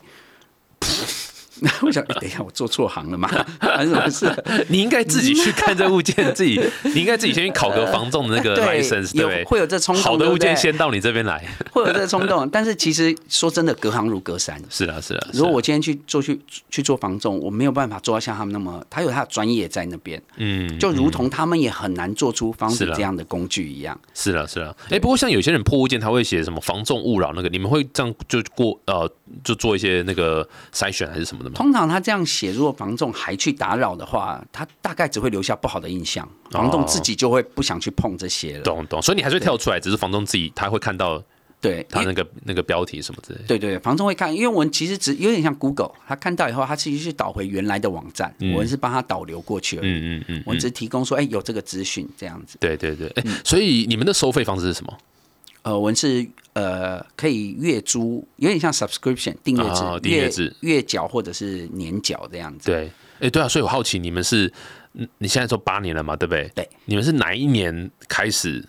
[1.64, 3.30] 那 我想，等一下，我做错行了吗？
[3.60, 4.44] 还是什么事？
[4.68, 12.50] 你应该自己去看这物件，自己你应该自己先去考个防重的那个 license，对会有这冲动，好的物件先到你这边来，会有这冲动。
[12.50, 14.60] 但是其实说真的，隔行如隔山。
[14.70, 15.28] 是啊，是啊。
[15.34, 20.20] 如果我今天去做去去做防重，我没有办法做到像他们那么，他有他的专业在那边。
[20.38, 24.00] 嗯，就如同他们也很难做出房子这样的工具一样。
[24.16, 24.76] 是啊，是啊。
[24.90, 29.08] 哎，不过像有些人破物件，他会写什么防重勿扰那个，你们会这样就过呃，
[29.44, 31.56] 就做一些那个筛选还是什么的吗？
[31.56, 38.64] 通常他这样写，如果房仲还去打扰的话，他大概只会留下不好的印象，房仲自己就会不想去碰这些了。
[38.64, 41.24] 懂懂，所以你还是会跳出来，只是房仲自己他会看到，
[41.60, 43.40] 对他那个那个标题什么之类。
[43.48, 49.90] 对对，房仲会看，因为我们其实只有点像 Google，他看到以后，他其实是导回原来的网站，我们是帮他导流过去而已。
[49.90, 52.58] 嗯嗯嗯，我们只是提供说，哎，有这个资讯这样子。
[52.60, 54.98] 对对对，哎，所以你们的收费方式是什么？
[55.64, 62.72] 呃，我们是呃可以月租，有点像 subscription 订阅制，订阅制月缴或者是年缴这样子。
[62.72, 64.52] 对，哎，对啊，所以我好奇你们是，
[65.20, 66.52] 你现在说八年了嘛，对不对？
[66.56, 68.68] 对，你们是哪一年开始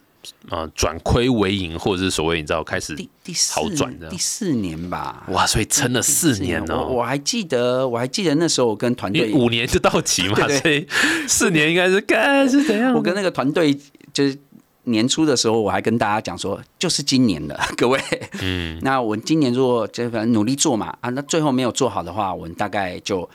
[0.50, 5.24] 啊转亏为盈，或者是所谓你知道开始第第好转的第四年吧？
[5.30, 6.88] 哇，所以撑了四年哦。
[6.88, 10.86] 我还记得，我还记得那时候我跟团队五年就到期嘛， 所以
[11.26, 12.92] 四年应该是该是怎样？
[12.92, 13.74] 我跟那个团队
[14.12, 14.36] 就是。
[14.84, 18.00] 年初的时候，我还跟大家讲说，就是今年了， 各位。
[18.40, 18.78] 嗯。
[18.82, 23.28] 那我今年如果就反正努力做嘛，啊，那最后没有做好的话，我们大概就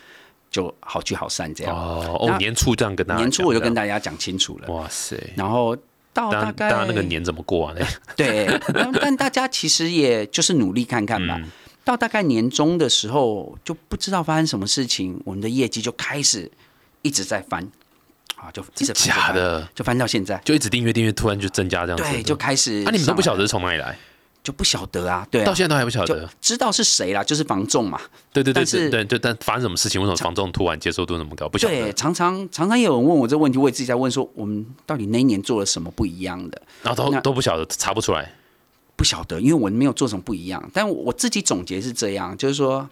[0.52, 1.76] 就好聚好散这样。
[1.76, 4.74] 哦哦，年初这样跟大家年初我就跟大家讲清楚了。
[4.74, 5.16] 哇塞！
[5.36, 5.76] 然后
[6.14, 7.76] 到大概大家那个年怎么过啊？
[8.16, 8.48] 对，
[9.00, 11.40] 但大家其实也就是努力看看吧。
[11.86, 16.52] 到大概年终的时候，就不知道发生什么事情，我们的业绩就开始
[17.02, 17.66] 一直在翻。
[18.48, 22.82] 啊，就一直假的，就翻到现在，就一直订阅订阅，突然就增加这样子，对，就开始。
[22.84, 23.98] 那你们都不晓得是从哪里来，
[24.42, 28.00] 就不晓得啊，对，到现在都还不晓得，知道是谁啦，就是房仲嘛，
[28.32, 31.50] 对对对对对对，但发生什么事情，为什么房仲突然接受度那么高？
[31.50, 31.74] 不晓得。
[31.74, 36.62] 对，常常常常有人问我这个问题，我也自己在问说，我们到底那一年做了什么不一样的？
[36.84, 38.34] 然后都都不晓得，查不出来，
[38.96, 40.70] 不晓得，因为我没有做什么不一样。
[40.74, 42.88] 但我自己总结是这样，就是说，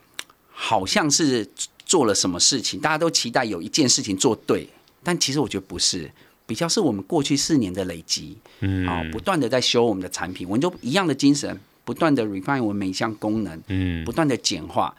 [0.52, 1.48] 好像是
[1.86, 4.68] 做了什么事情，大家都期待有一件事情做对。
[5.06, 6.12] 但其实我觉得不是，
[6.46, 8.86] 比较是我们过去四年的累积，嗯。
[8.88, 14.94] 啊，不断的在修我们的产品，我们就一样的精神，不断的 refine 我们每一项功能，嗯，不断的简化。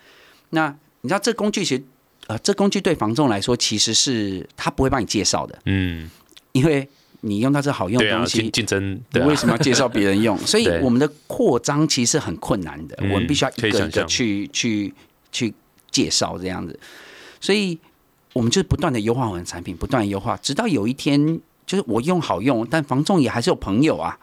[0.50, 1.82] 那你知道这工具其实
[2.28, 6.10] 呃，这工具对房仲来说其实是他不会帮你介绍的，嗯，
[6.52, 6.88] 因为
[7.20, 9.24] 你用到这好用的东西竞，竞争，对啊。
[9.24, 10.36] 你为什么要介绍别人用？
[10.46, 14.92] 所以我们的扩张其实是很困难的，嗯我们必须要一个一个去去
[15.32, 15.52] 去
[15.90, 16.78] 介绍这样子。
[17.40, 17.78] 所以
[18.36, 24.18] 我们就是不断的优化我们的产品，不断的优化，直到有一天，就是我用好用，但房仲也还是有朋友啊，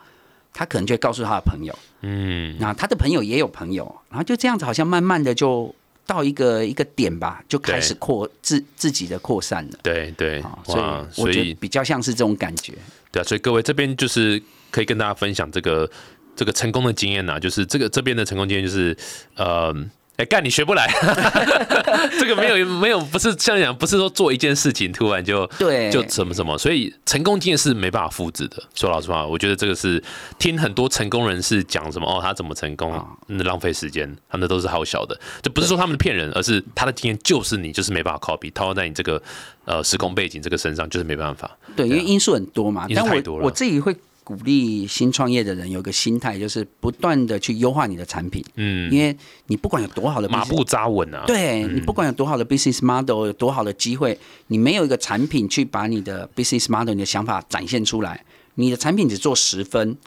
[0.53, 5.73] 他可能就会告诉他的朋友，嗯，那他的朋友也有朋友，然后就这样子，好像慢慢的就
[6.05, 9.79] 到一个一个点吧，就开始扩自自己的扩散了。
[9.81, 10.79] 对对啊，，所，以
[11.11, 12.71] 所以我觉得比较像是这种感觉。
[13.11, 15.89] 对啊，所以各位这边就是可以跟大家分享这个
[16.35, 18.95] 这个成功的经验呐、就是这个这边的成功经验就是
[19.37, 19.75] 呃。
[20.23, 20.87] 哎，干你学不来，
[22.17, 28.63] 这个没有没有，不是像讲，不是说做一件事情突然就对，就什么什么，所以成功经验是没办法复制的。
[28.73, 30.01] 说老实话，我觉得这个是
[30.39, 39.21] 听很多成功人士讲什么哦，他怎么成功啊，那浪费时间，他们都是好小的，就不是说他们骗人，而是他的经验就是你就是没办法 copy 套在你这个
[39.65, 41.51] 呃时空背景这个身上，就是没办法。
[41.75, 42.85] 对，因为因素很多嘛。
[42.87, 49.15] 因素但太多了我我自己会鼓励新创业的人有个心态，就是不断的去优化你的产品，嗯，因为
[49.47, 51.23] 你不管有多好的马步扎稳啊。
[51.27, 58.23] 对你不管有多好的 business model，有多好的机会，你没有一个产品去把你的 business model、你的想法展现出来，
[58.55, 59.97] 你的产品只做十分，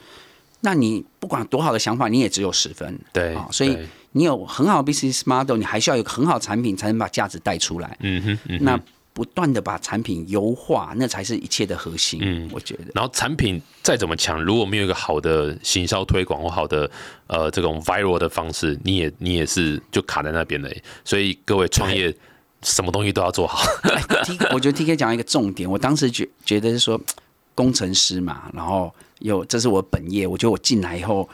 [0.60, 2.98] 那你不管多好的想法，你也只有十分。
[3.12, 3.76] 对啊，所以
[4.12, 7.96] 你有很好的 business model，你还需要有个很好的产品，才能把价值带出来。
[8.00, 8.80] 嗯哼，嗯哼那
[9.16, 12.20] 不断的把产品优化，那才是一切的核心。
[12.22, 12.84] 嗯我觉得。
[12.94, 16.90] 然后产品再怎么强，如果没有一个好的行销推广或好的
[17.26, 20.70] 呃这种 viral 的方式，你也你也是就卡在那边了。
[21.02, 22.14] 所以各位创业，
[22.60, 23.66] 什么东西都要做好。
[23.84, 27.00] 哎 T， 我觉得 T K 讲一个重点，我当时觉觉得是说
[27.54, 31.26] 工程师嘛，然后有这是我本业，我觉得我进来以后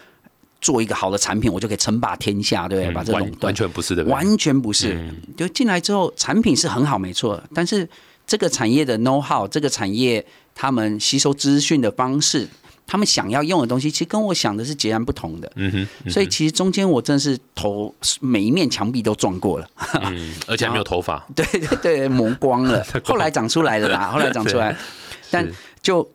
[0.63, 2.95] 做一个好的产品，我就可以称霸天下，对不对？
[2.95, 3.51] 把这完垄断。
[3.51, 4.03] 完全不是的？
[4.05, 5.17] 完全不是，嗯。
[5.37, 7.87] 就进来之后产品是很好，没错，但是
[8.27, 12.49] 这个产业的 know how，这个产业他们吸收资讯的方式。
[12.85, 19.71] 他们想要用的东西，其实跟我想的是截然不同的，嗯哼，嗯所以其实中间我真的是头每一面墙壁都撞过了，
[20.03, 21.25] 嗯，而且还没有 头发。
[21.35, 24.77] 对对对，磨光了，后来长出来了啦，后来长出来，
[25.31, 25.49] 但
[25.81, 26.07] 就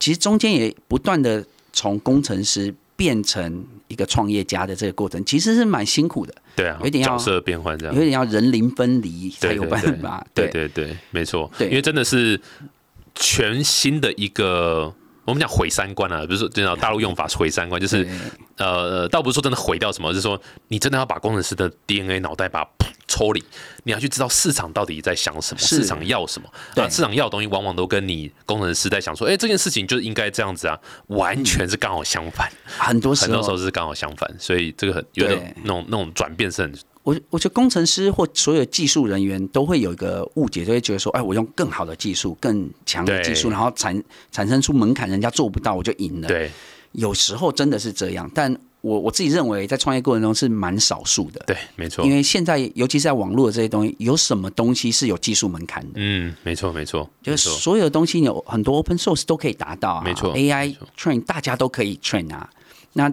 [0.00, 8.00] 其实中间也不断的从工程师变成一个创业家的这个过程，其实是蛮辛苦的，对啊，有点要角色变换这样有。
[8.00, 10.26] 点要人灵分离才有办法。
[10.32, 12.40] 对对对，没错，对因为真的是
[13.14, 14.94] 全新的一个。
[15.28, 18.08] 我们讲毁三观啊，比如说，真的大陆用法是毁三观，就是
[18.56, 23.44] 呃，倒不是说真的毁掉什么，就是说你真的要把工程师的 DNA 脑袋把它抽离，
[23.84, 26.48] 你要去知道市场到底在想什么，市场要什么。
[26.74, 26.82] 对。
[26.82, 33.26] 啊，市场要的东西往往都跟你工程师在想说，哎、这件事情就是应该这样子啊，完全是刚好相反，很多时候。
[33.26, 35.36] 很多时候是刚好相反，所以这个很有对。
[35.36, 36.74] 点那种那种转变是很
[37.08, 46.28] 我我觉得工程师或所有技术人员都会有一个误解，就会觉得说，哎，我用更好的技术、更强的技术，然后产产生出门槛，人家做不到，我就赢了。
[46.28, 46.50] 对
[46.92, 51.42] 有时候真的是这样，但我我自己认为，在创业过程中是蛮少数的。
[51.46, 55.92] 对，没错因，为现在，尤其是在网络的这些东西，有什么东西是有技术门槛的？
[55.94, 62.50] 嗯，没错没错，就是所有的东西有很多 open source 都可以达到啊，没错，AI 没错 train 大家都可以 train 啊。
[62.92, 63.10] 那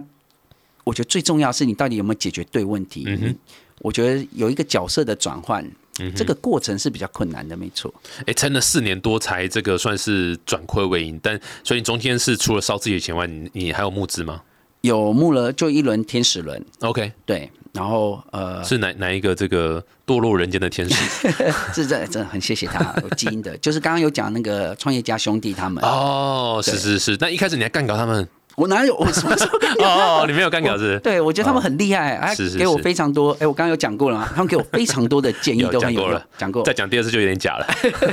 [0.84, 3.04] 我觉得最重要是你到底有没有解决对问题。
[3.06, 3.36] 嗯哼
[3.80, 5.64] 我觉得有一个角色的转换，
[5.98, 7.92] 嗯哼这个过程是比较困难的，没错。
[8.26, 14.42] 哎，撑了四年多才这个算是转亏为盈，但所以你中间是除了烧自己的钱外，你你还有募资吗
[14.82, 21.28] 有募了就一轮天使轮，？OK，对，然后呃，是哪哪一个这个堕落人间的天使？
[21.74, 28.28] 是这真的很谢谢他 有基因的，就是刚刚有讲那个创业家兄弟他们，哦，是是是，那一开始你还干搞他们？
[28.56, 30.98] 我哪有我什么时候 哦哦，你没有干搞是？
[31.00, 37.66] 对，我觉得他们很厉害，哎，给我非常多，哎，我刚刚有讲过了嘛，他们给我非常多的建议都很有用讲过了，讲过再，讲第二次就有点假了。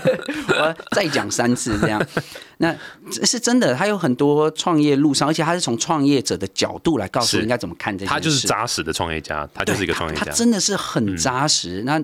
[0.60, 2.06] 我再讲三次这样。
[2.60, 2.76] 那
[3.12, 8.14] 这是真的，他有很多创业路上，而且他是从创业者的角度来告诉是你应该怎么看这件事。
[8.14, 10.38] 他就是扎实的创业家，他就是一个创业家嗯他他。
[10.38, 11.82] 真的是很扎实。
[11.86, 12.02] 那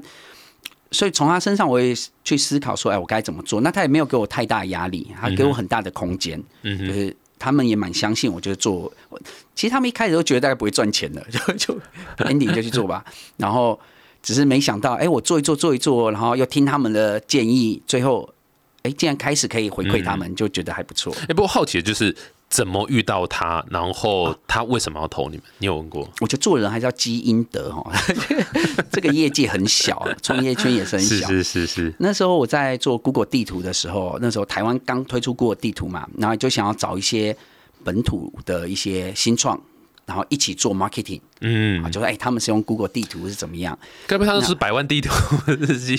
[0.91, 3.61] 所以从他身上我也去思考说，哎，我该怎么做？
[3.61, 8.93] 那他也没有给我太大压力，他给我很大的空间，嗯哼，就是他们也蛮相信我，就是做。
[9.55, 11.81] 其实他们一开始都觉得大概不会赚钱的， 就就
[12.17, 13.03] ending 就去做吧。
[13.37, 13.79] 然后
[14.21, 18.29] 只是没想到，哎，我做一做做一做，然后又听他们的建议，最后
[18.83, 21.15] 哎，竟然开始可以回馈他们，就觉得还不错。
[21.21, 22.15] 哎，不过好奇的就是
[22.49, 25.45] 怎么遇到他，然后他为什么要投你们？
[25.59, 26.09] 你有问过？
[26.19, 27.91] 我觉得做人还是要积阴德哈，
[28.91, 31.27] 这个业界很小，创业圈也是很是小。
[31.27, 37.37] 是是是，那时候我在做 Google 地图的时候，那时候台湾刚推出 Google 地图嘛，然后就想要找一些
[37.83, 39.61] 本土的一些新创
[40.09, 41.83] 然后一起做 marketing 嗯。
[41.83, 43.77] 啊，，就说哎，他们是用 Google 地图是怎么样？
[44.07, 45.11] 该不会他是百万地图
[45.45, 45.95] 日记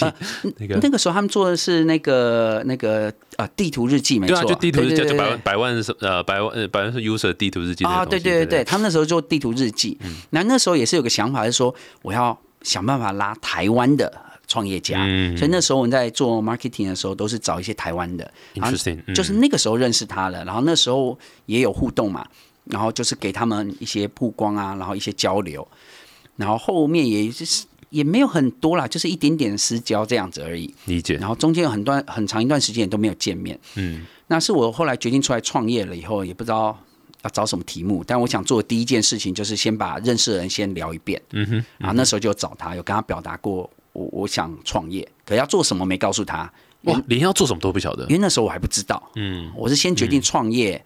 [0.59, 0.81] 那个？
[0.83, 9.97] 那个时候他们做的是那个那个呃地图日记，没错，就地图日记，就百万百万是呃百万呃百万是 user 地图日记那啊，对对对他们那时候做地图日记，
[10.31, 14.13] 那那时候也是有个想法，是说我要想办法拉台湾的
[14.49, 15.37] 创业家，嗯。
[15.37, 19.15] 所以那时候我们在做 marketing 的时候，都是找一些台湾的，然后 Interesting，嗯。
[19.15, 22.27] 就是那个时候认识他了，然后那时候也有互动嘛，
[22.71, 25.67] 然后就是给他们一些曝光啊，然后一些交流，
[26.37, 31.15] 然后后面也就是也没有很多啦，就是一点点私交这样子而已，理解。
[31.15, 33.59] 然，后中间有很段很长一段时间也都没有见面。
[33.75, 34.07] 嗯。
[34.29, 36.79] 那是我后来决定出来创业了以后，也不知道
[37.23, 46.49] 要找什么题目，但我想做的第一件事情就是先把认识的人先聊一遍，嗯哼，然后那时候就找他，有跟他表达过我我想创业，可要做什么没告诉他，
[46.83, 48.05] 哇，连要做什么都不晓得。
[48.05, 50.81] 因，为那时候我还不知道，嗯，我是先决定创业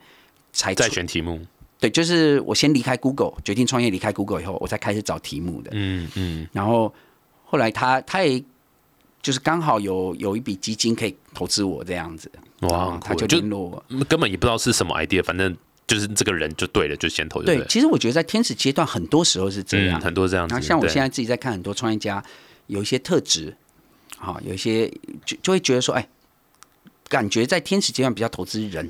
[0.51, 1.39] 才再出选题目，
[1.79, 6.93] 对，就是我先离开 Google，决定创业离开 Google 以后，我才开始找题目的，嗯嗯，然后
[7.43, 8.41] 后来他他也
[9.21, 13.85] 就是刚好有有一笔基金可以投资我这样子，哇，他就联络我。
[14.05, 15.55] 根本也不知道是什么 idea，反正
[15.85, 20.01] 就是这个人就对了，就先投就对，其实我觉得在天使阶段，很多时候是这样嗯，。
[20.01, 22.23] 很多这样子然后，像我对现在自己在看很多创业家，
[22.67, 23.55] 有一些特质，
[24.17, 24.87] 好，有一些
[25.25, 26.07] 就就会觉得说，哎，
[27.09, 28.89] 感觉在天使阶段比较投资人，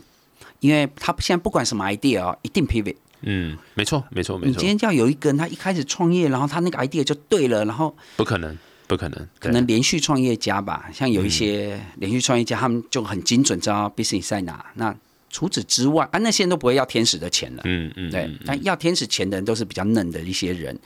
[0.66, 2.96] 因为他现在不管什么 idea 啊，一定 pivot。
[3.22, 8.56] 嗯，没错没错没错你今，天叫有一个人，他一开始创业，然后他那个 idea 就对了，然后不可能
[8.88, 14.66] 不可能，可能连续创业家吧，像有一些连续创业家，他们就很精准知道 business 在哪。
[14.76, 14.96] 那
[15.32, 17.62] 除此之外，啊，那些人都不会要天使的钱了。
[17.66, 20.78] 嗯嗯，对嗯，但要天使钱的人都是比较嫩的一些人，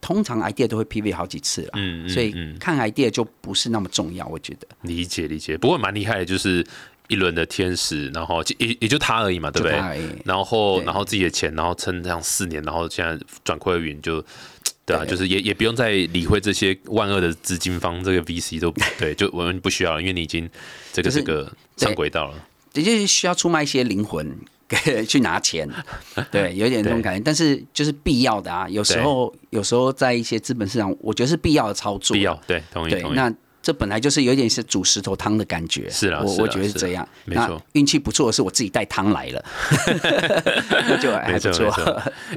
[0.00, 4.68] 通常 idea 都会 pivot 好几次了，嗯嗯所以嗯看 idea 就不是那么重要，我觉得。
[4.82, 6.64] 理解理解，不过蛮厉害的，就是
[7.12, 9.76] 一轮的天使，然后也也也就他而已嘛，对不对？
[10.24, 14.24] 然后然后自己的钱，然后撑这样四年，然后现在转亏为盈，就
[14.86, 20.48] 对啊，就是也也不用再理会这些万恶的资金方，这个 VC 都 对，就我们不需要了，因为你已经
[20.92, 22.34] 这个就是这个上轨道了。
[22.72, 24.34] 也就是需要出卖一些灵魂
[24.66, 25.68] 给去拿钱，
[26.32, 28.66] 对，有点这种感觉，但是就是必要的啊。
[28.66, 33.14] 有时候有时候在一些资本市场，我觉得是必要的操作，必要对，同意同，意。
[33.14, 37.08] 对那这本来就是有点是煮石头汤的感觉，是啊我我觉得是这样。
[37.26, 39.44] 那没错运气不错的是我自己带汤来了，
[41.00, 41.70] 就还不错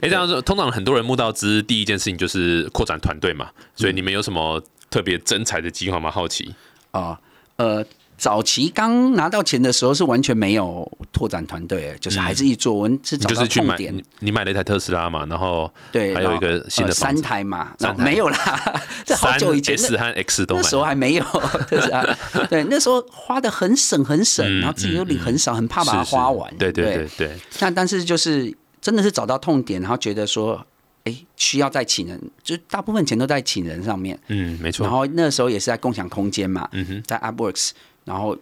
[0.01, 6.11] 哎，这样说，通常很多人募到资，第一件事情就是扩展团队嘛，所以嗯你们有什么特别增财的计划吗？
[6.11, 6.53] 好奇。
[6.91, 7.19] 啊，
[7.57, 7.83] 呃，
[8.17, 13.95] 早期刚拿到钱的时候是完全没有拓展团队，就是还是一做，我是找到就是去买痛点。
[13.95, 21.23] 你，你买了一台特斯拉嘛，然后对，还有一个新的三台嘛，然后没有啦， 这好久以前三 S 和 X 都买那时候还没有，
[21.67, 22.17] 特斯拉，
[22.49, 26.55] 对，那时候花的很省很省，嗯然后自己又领很少，很怕把它花完。
[26.57, 27.07] 对对对。
[27.17, 30.65] 对，那但是就是真的是找到痛点，然后觉得说，
[31.03, 34.19] 哎，需要再请人，就大部分钱都在请人上面。
[34.27, 34.85] 嗯，没错。
[34.85, 34.91] 然。
[34.91, 37.71] 后那时候也是在共享空间嘛，嗯哼，在 AppWorks，
[38.05, 38.37] 然后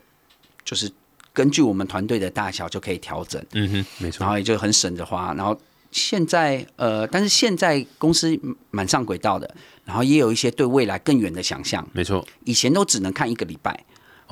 [0.64, 0.92] 就是
[1.34, 4.30] 根据我们团队的大小就可以调整，嗯哼，没错然。
[4.30, 5.34] 后也就很省着花。
[5.34, 5.60] 然后
[5.92, 8.40] 现在呃，但是现在公司
[8.70, 11.88] 蛮上轨道的，然后也有一些对未来更远的想象。
[11.94, 12.24] 没错。
[12.44, 13.84] 以前都只能看一个礼拜，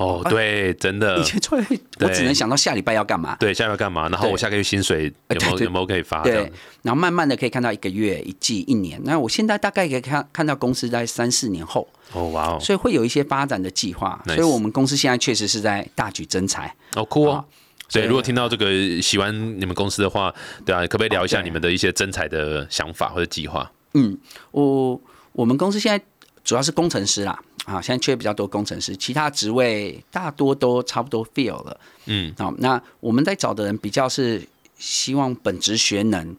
[0.02, 1.24] 哦，对，真的以。
[1.24, 1.64] 前出来
[2.00, 3.36] 我只能想到下礼拜要干嘛。
[3.38, 4.08] 对，下个月干嘛？
[4.08, 6.22] 然后我下个月薪水有没有有没有可以发？
[6.22, 6.50] 对，
[6.82, 9.00] 然后慢慢的可以看到一个月、一季、一年。
[9.04, 14.20] 那我现在大概可以看看到公司在三四年后，哦，哇哦，所以会有一些发展的计划。
[14.26, 16.74] 所以我们公司现在确实是在大举增财。
[16.96, 17.44] 哦酷哦。
[17.92, 20.34] 对，所以如果听到这个喜欢你们公司的话，
[20.64, 23.70] 对啊，可不可以聊一下你们的一些增财的想法或者计划？
[23.94, 24.16] 嗯，
[24.50, 25.00] 我
[25.32, 26.02] 我们公司现在
[26.44, 31.80] 主要是工程师啦，啊，现在缺比较多工程师，其他职位大多都差不多 fill 了。
[32.06, 34.42] 嗯，好，那我们在找的人比较是
[34.78, 36.36] 希望本职学能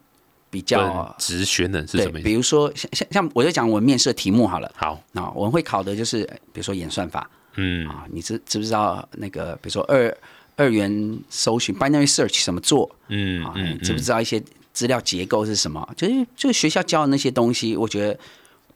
[0.50, 1.16] 比本较。
[1.18, 2.24] 职学能是对什么，意思？
[2.28, 10.14] 比如说像像像我就讲我们面试的题目好了，好，那，我们会考的就是比如说演算法嗯啊，你知知不知道那个比如说二
[10.56, 13.08] 二元搜寻 binary search 怎么做啊？
[13.08, 14.42] 嗯嗯你知不知道一些
[14.72, 15.88] 资料结构是什么？
[15.96, 18.18] 就是就是学校教的那些东西，我觉得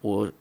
[0.01, 0.31] 我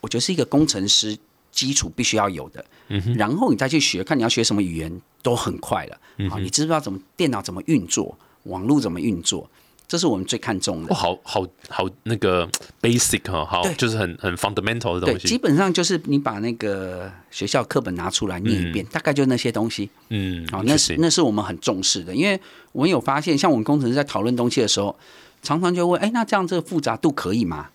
[0.00, 1.16] 我觉得是一个工程师
[1.50, 2.64] 基础必须要有的。
[2.88, 5.98] 嗯然后你再去学，看你要学什么语言都很快了。
[6.16, 9.48] 嗯啊，你知不知道怎么电脑怎么运作，网络怎么运作？
[9.86, 10.94] 这是我们最看重哦，的。
[10.94, 12.48] 好好好，那个
[12.80, 15.26] basic 哈，好，就是很很 fundamental 的，东西。
[15.26, 19.90] 基本上就是你把那个学校课本拿出来念一遍，大概就那些东西。
[20.10, 22.40] 嗯，好，那是那是我们很重视的，因为
[22.70, 24.96] 我们有发现，像我们工程师在讨论东西的时候，
[25.42, 27.70] 常常就问：哎，那这样这个复杂度可以吗？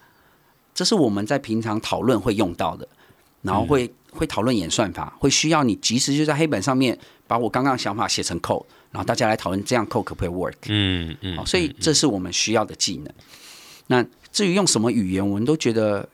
[0.75, 2.85] 这是我们在平常讨论会用到的，
[3.41, 6.95] 然后会、会讨论演算法，会需要你及时就在黑板上面
[7.25, 10.53] 把我刚刚的想法写成 code，然后大家来讨论这样 code 可不可以 work。
[10.67, 13.13] 嗯嗯好，，所以这是我们需要的技能。
[13.87, 16.07] 那至于用什么语言，我们都觉得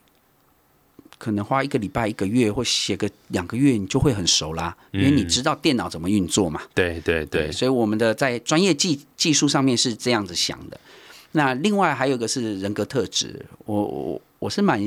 [1.18, 6.62] 可能花一个礼拜、一个月，或写个两个月，你就会很熟啦，因为你知道电脑怎么运作嘛。
[6.76, 10.80] 对对对，所以我们的在专业技技术上面是这样子想的。
[11.34, 14.80] 那另外还有一个是人格特质，我我我是蛮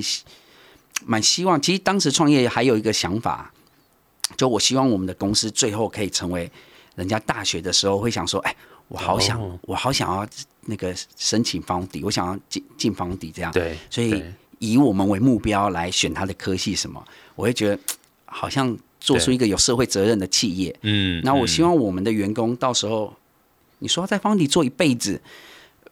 [1.07, 3.51] 蛮希望，其实当时创业还有一个想法，
[4.37, 6.51] 就我希望我们的公司最后可以成为
[6.97, 8.55] 人家大学的时候会想说，哎，
[8.89, 10.27] 我好想我好想要
[10.67, 13.51] 那个申请房底，我想要进进房底这样。
[13.51, 14.23] 对，所以
[14.59, 17.03] 以我们为目标来选他的科系什么，
[17.35, 17.79] 我会觉得
[18.27, 20.75] 好像做出一个有社会责任的企业。
[20.83, 23.15] 嗯，那我希望我们的员工到时候，
[23.79, 25.21] 你说在方底做一辈子。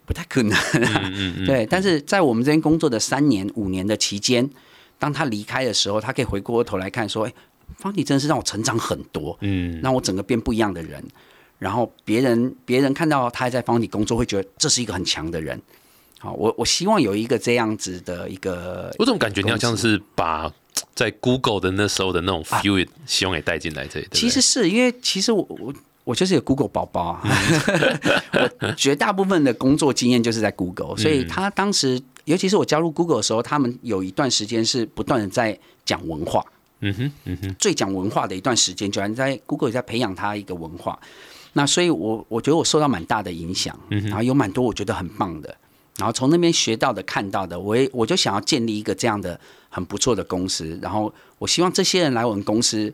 [0.04, 0.56] 不太可能，
[1.46, 1.66] 对。
[1.66, 4.48] 但是在我们这边工作的三年、五年的期间，
[4.98, 7.32] 当他离开的时候，他可以回过头来看，说：“哎，
[7.78, 11.02] 方迪真的是让我成长很多，嗯，让我整个变不一样的人。
[11.58, 15.60] 然后别人别人看到他还在方迪工作，会觉得这是一个很强的人。
[16.18, 20.52] 好，我我希望有一个这样子的一个，我怎么感觉你好像是把
[20.94, 24.08] 在 Google 的那时候的那种 feel 希望也带进来这里？
[24.12, 25.72] 其实是因为其实我我。
[26.04, 27.20] 我就是有 Google 宝宝，
[28.60, 36.44] 我绝大部分的工作经验就是在 Google，所以他当时，尤其是我加入 Google 的时候，他们有一段时间是不断的在讲文化，
[36.80, 40.98] 嗯哼，嗯哼，最讲文化的一段时间，居然在 Google 也在培养他一个文化。
[41.52, 45.54] 那所以，我我觉得我受到蛮大的影响，然后有蛮多我觉得很棒的，
[45.98, 49.38] 然后从那边学到的、看到的，我也我就想要建立一个这样的
[49.68, 52.92] 很不错的公司，然后我希望这些人来我们公司。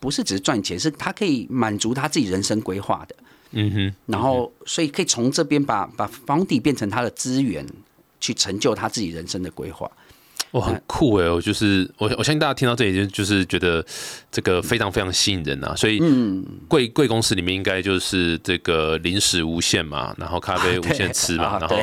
[0.00, 3.16] 不是只是赚钱，是他可以满足他自己人生规划的。
[3.52, 7.66] 嗯哼，然后所以可以从这边把把房地变成他的资源，
[8.20, 9.90] 去成就他自己人生的规划。
[10.52, 11.28] 哇，很酷哎！
[11.28, 13.84] 我就是我，我相信大家听到这里就就是觉得
[14.30, 15.74] 这个非常非常吸引人啊。
[15.74, 21.76] 所以，嗯，贵贵公司里面应该就是这个零食无限嘛，然后咖啡无限吃嘛，然后。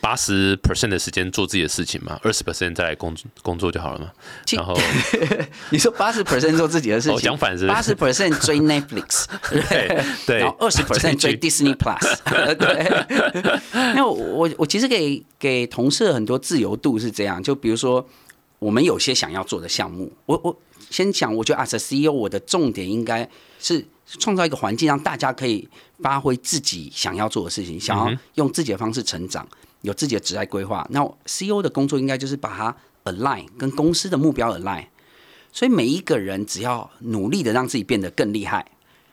[0.00, 4.10] 八十 percent 的时间做自己的事情嘛，二十 percent 再来工工作就好了嘛。
[4.52, 4.74] 然后
[5.70, 9.26] 你说八十 percent 做自己的事情，讲反是八十 percent 追 Netflix，
[9.68, 12.16] 对对，然后二十 percent 追 Disney Plus，
[12.56, 13.60] 对。
[13.94, 18.06] 那我我其实给给同事很多自由度是这样，就比如说
[18.58, 20.56] 我们有些想要做的项目，我我
[20.88, 23.28] 先讲，我觉得 as a CEO 我的重点应该
[23.60, 23.84] 是
[24.18, 25.68] 创造一个环境，让大家可以
[26.02, 29.46] 发挥自己想要做的事情，想要用自己的方式成长。
[29.82, 32.76] 有自己的职业规划，那 CEO 的工作应该就是把它
[33.10, 34.84] align 跟公司的目标 align，
[35.52, 38.64] 所以每一个人只要努力的让自己变得更厉害，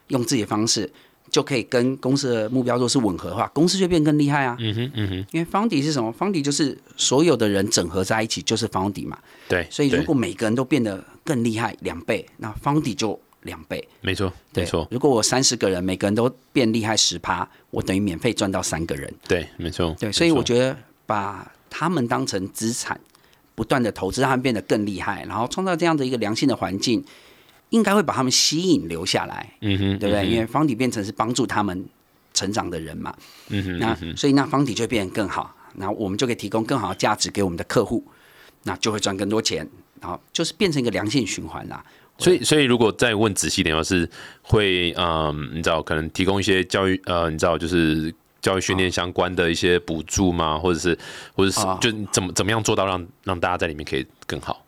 [0.07, 0.91] 用自己的方式
[1.30, 4.57] 就可以跟公司的目标若是吻合的话，公司就变更厉害啊。
[4.59, 5.15] 嗯哼，嗯哼。
[5.32, 6.11] 因为方底是什么？
[6.11, 9.18] 方底就是所有的人整合在一起就是方底嘛。
[9.47, 9.68] 对。
[9.70, 13.20] 所以如果每个人都变得更厉害两倍，那方底就。
[13.48, 14.88] 两倍，没错，没错。
[14.91, 19.12] 如果我三十个人，每个人都变厉害十趴，我等于免费赚到三个人。
[19.28, 19.95] 对，没错。
[20.00, 20.78] 对，所以我觉得
[21.08, 23.00] 把他们当成资产，
[23.56, 27.04] 不断的投资，让他们变得更厉害，然后创造这样的一个良性的环境，
[27.70, 29.54] 应该会把他们吸引留下来。
[29.62, 30.28] 嗯哼，对不对？
[30.28, 31.86] 因为方体变成是帮助他们
[32.34, 33.16] 成长的人嘛。
[33.48, 38.04] 嗯哼，那所以那方体就会变得更好，然后我们就可以提供更好的价值给我们的客户，
[38.64, 39.68] 那就会赚更多钱，
[40.02, 41.84] 然后就是变成一个良性循环啦。
[42.20, 44.09] 所以，所以如果再问仔细点，要是
[44.41, 48.11] 会，嗯，你知道，可能提供一些教育，呃，你知道，就是
[48.41, 50.57] 教育训练相关的一些补助吗？
[50.57, 50.97] 或者是，
[51.36, 54.65] 或者是，就怎么怎么样做到让让大家在里面可以更好？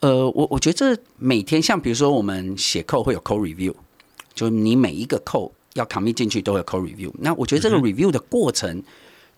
[0.00, 3.74] 呃，我我觉得这每天，像比如说我们写扣会有扣 review，
[4.32, 7.10] 就你每一个扣要 commit 进去都有扣 review。
[7.18, 8.80] 那我觉得这个 review 的过程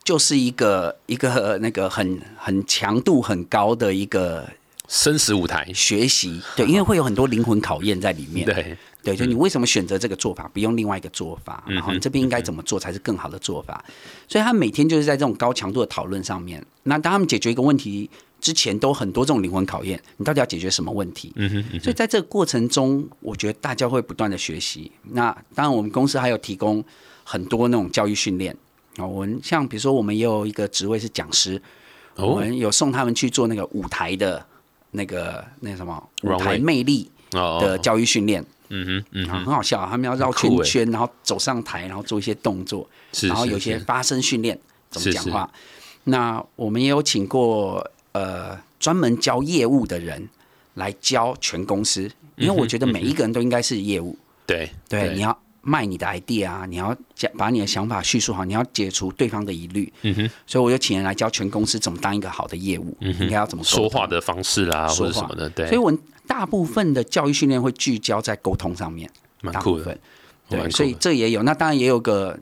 [0.04, 4.46] 就是一个一个那个很很强度很高的一个。
[4.90, 8.44] 生死舞台学习，对，因为会有很多灵魂考验在里面。
[8.44, 11.62] 对，对，就你为什么选择这个做法，不用另外一个做法？
[11.68, 13.84] 然后你这边应该怎么做才是更好的做法？
[14.26, 16.60] 所以他每天就是在这种高强度的讨论上面。
[16.82, 18.10] 那当他们解决一个问题
[18.40, 21.32] 之前，都很多这种灵魂考验，你到底要解决什么问题？
[21.36, 21.78] 嗯哼。
[21.78, 24.90] 所以在这个过程中，我觉得大家会不断的学习。
[25.12, 26.84] 那当然，我们公司还有提供
[27.22, 28.56] 很多那种教育训练
[28.96, 29.06] 啊。
[29.06, 31.62] 我们像比如说，我们也有一个职位是讲师，
[32.16, 34.44] 我们有送他们去做那个舞台的。
[34.92, 42.88] 那个那什么舞台魅力的教育训练，嗯哼，嗯，很好笑，他们要绕圈圈，然后走上台，然后做一些动作，
[43.22, 44.58] 然后有些发声训练，
[44.90, 45.50] 怎么讲话。
[46.04, 50.28] 那我们也有请过呃专门教业务的人
[50.74, 55.38] 来教全公司，因为我觉得每一个人都应该是业务，对对，你要。
[55.62, 56.64] 卖你的 idea 啊！
[56.66, 59.92] 你要讲把你的想法叙述好，你要解除对方的疑虑。
[60.02, 65.48] 嗯哼，所以我就请人来教全公司怎么当一个好的业务，应该要怎么说话的方式啦，或者什么的。
[65.50, 65.92] 对，所以我
[66.26, 69.10] 大部分的教育训练会聚焦在沟通上面，
[69.42, 69.98] 蛮酷的。
[70.48, 71.42] 对，所以这也有。
[71.42, 72.38] 那当然也有个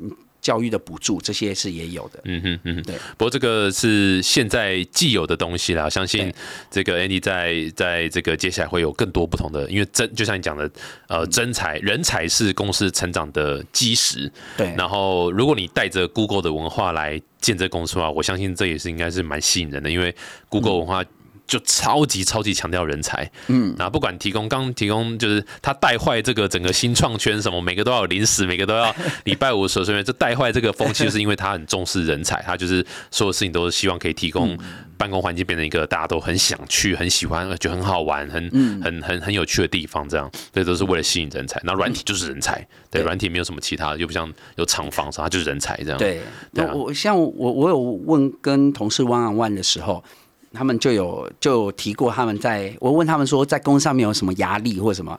[0.48, 2.18] 教育的补助，这些是也有的。
[2.24, 2.94] 嗯哼嗯哼，对。
[3.18, 6.32] 不过这个是现在既有的东西啦，相信
[6.70, 10.70] 这个 Andy 在在这个接下来会有更多不同的，因为真就像你讲的，
[11.08, 14.32] 呃，真才人才是公司成长的基石。
[14.56, 20.14] 对，然后如果你带着 Google 的文化来建这公司的话，我相信这也是应该是蛮吸引人的，因为
[20.48, 21.04] Google 文化。
[21.48, 28.94] 就超级超级强调人才，嗯，那不管提供刚提供就是他带坏这个整个新创圈什么，每个都要有零食，每个都要
[29.24, 34.56] 礼拜五守岁月，这带坏这个风气，就是因为他很重视人才， 他就是所有事情都是希望可以提供
[34.98, 38.50] 办公环境变成一个大家都很想去、很喜欢、觉得很好玩、很
[38.82, 41.58] 很很很有趣的地方，这样，这都是为了吸引人才。
[41.64, 42.56] 那软体就是人才，
[42.90, 45.98] 对，对软体没有什么其他的，又不像有厂房啥，它就是人才这样。
[45.98, 46.20] 对，
[46.52, 46.70] 對啊。
[46.72, 50.04] 那我像我我有问跟同事 one on one 的时候，
[50.52, 55.18] 他们就有就有提过他们在我问他们说在工作上面有什么压力或者什么，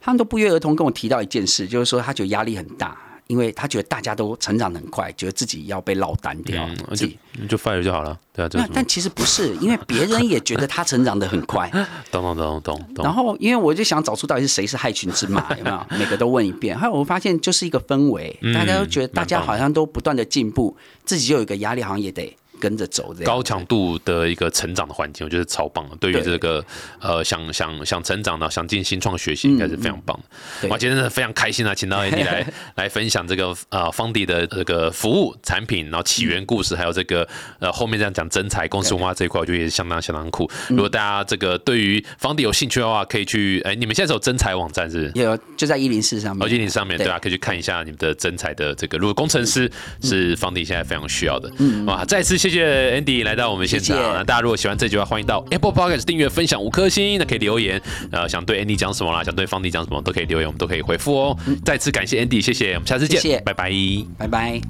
[0.00, 2.96] 他们都不约而同跟我提到一件事，就是说他觉得压力很大，
[3.28, 7.18] 因为他觉得大家都成长得很快，觉得自己要被落单掉，嗯，自就己。
[7.48, 11.66] 就 fire 就好了，对啊，这是什么那但其实不是，因为别人也觉得他成长的很快，
[12.12, 13.04] 懂懂懂懂懂。
[13.04, 15.86] 然后，因为我就想找出到底是谁是害群之马，有没有？
[15.98, 16.78] 每个都问一遍。
[16.78, 20.76] 后来我发现就是一个氛围，嗯大家都觉得大家好像都不断的进步，
[21.06, 23.26] 自己就有一个压力，好像也得跟着走这样。
[23.26, 25.96] 高强度的一个成长的环境，我觉得超棒的。
[25.96, 26.64] 对于这个
[27.00, 30.24] 呃想想想成长的、想进新创学习，应该是非常棒的。
[30.60, 32.46] 对哇，今天真的非常开心啊，请到 Andy 来
[32.76, 37.26] 来分享这个呃方迪的这个服务产品，然后起源故事，还有这个
[37.58, 40.48] 呃后面这样讲真才公司文化这一块，我觉得也是相当相当酷。
[40.68, 45.24] 如果大家这个对于方迪有兴趣的话，可以去哎，你们现在是有真才网站是不是？
[45.24, 49.70] 有就在一零四上面，而且你上面对对啊，可以去看一下你们的真才的这个，如果工程师
[50.02, 57.80] 是方迪现在非常需要的，嗯，哇，再次谢谢 Andy 来到我们现场谢谢那大家如果喜欢这集的话，欢迎到 Apple Podcast 订阅、分享五颗星，那可以留言，
[58.10, 61.36] 呃，想对 Andy 讲什么啦，想对方迪讲什么都可以留言，我们都可以回复哦。
[61.64, 63.72] 再次感谢 Andy，谢谢，我们下次见，谢谢拜拜。
[64.18, 64.60] 拜拜。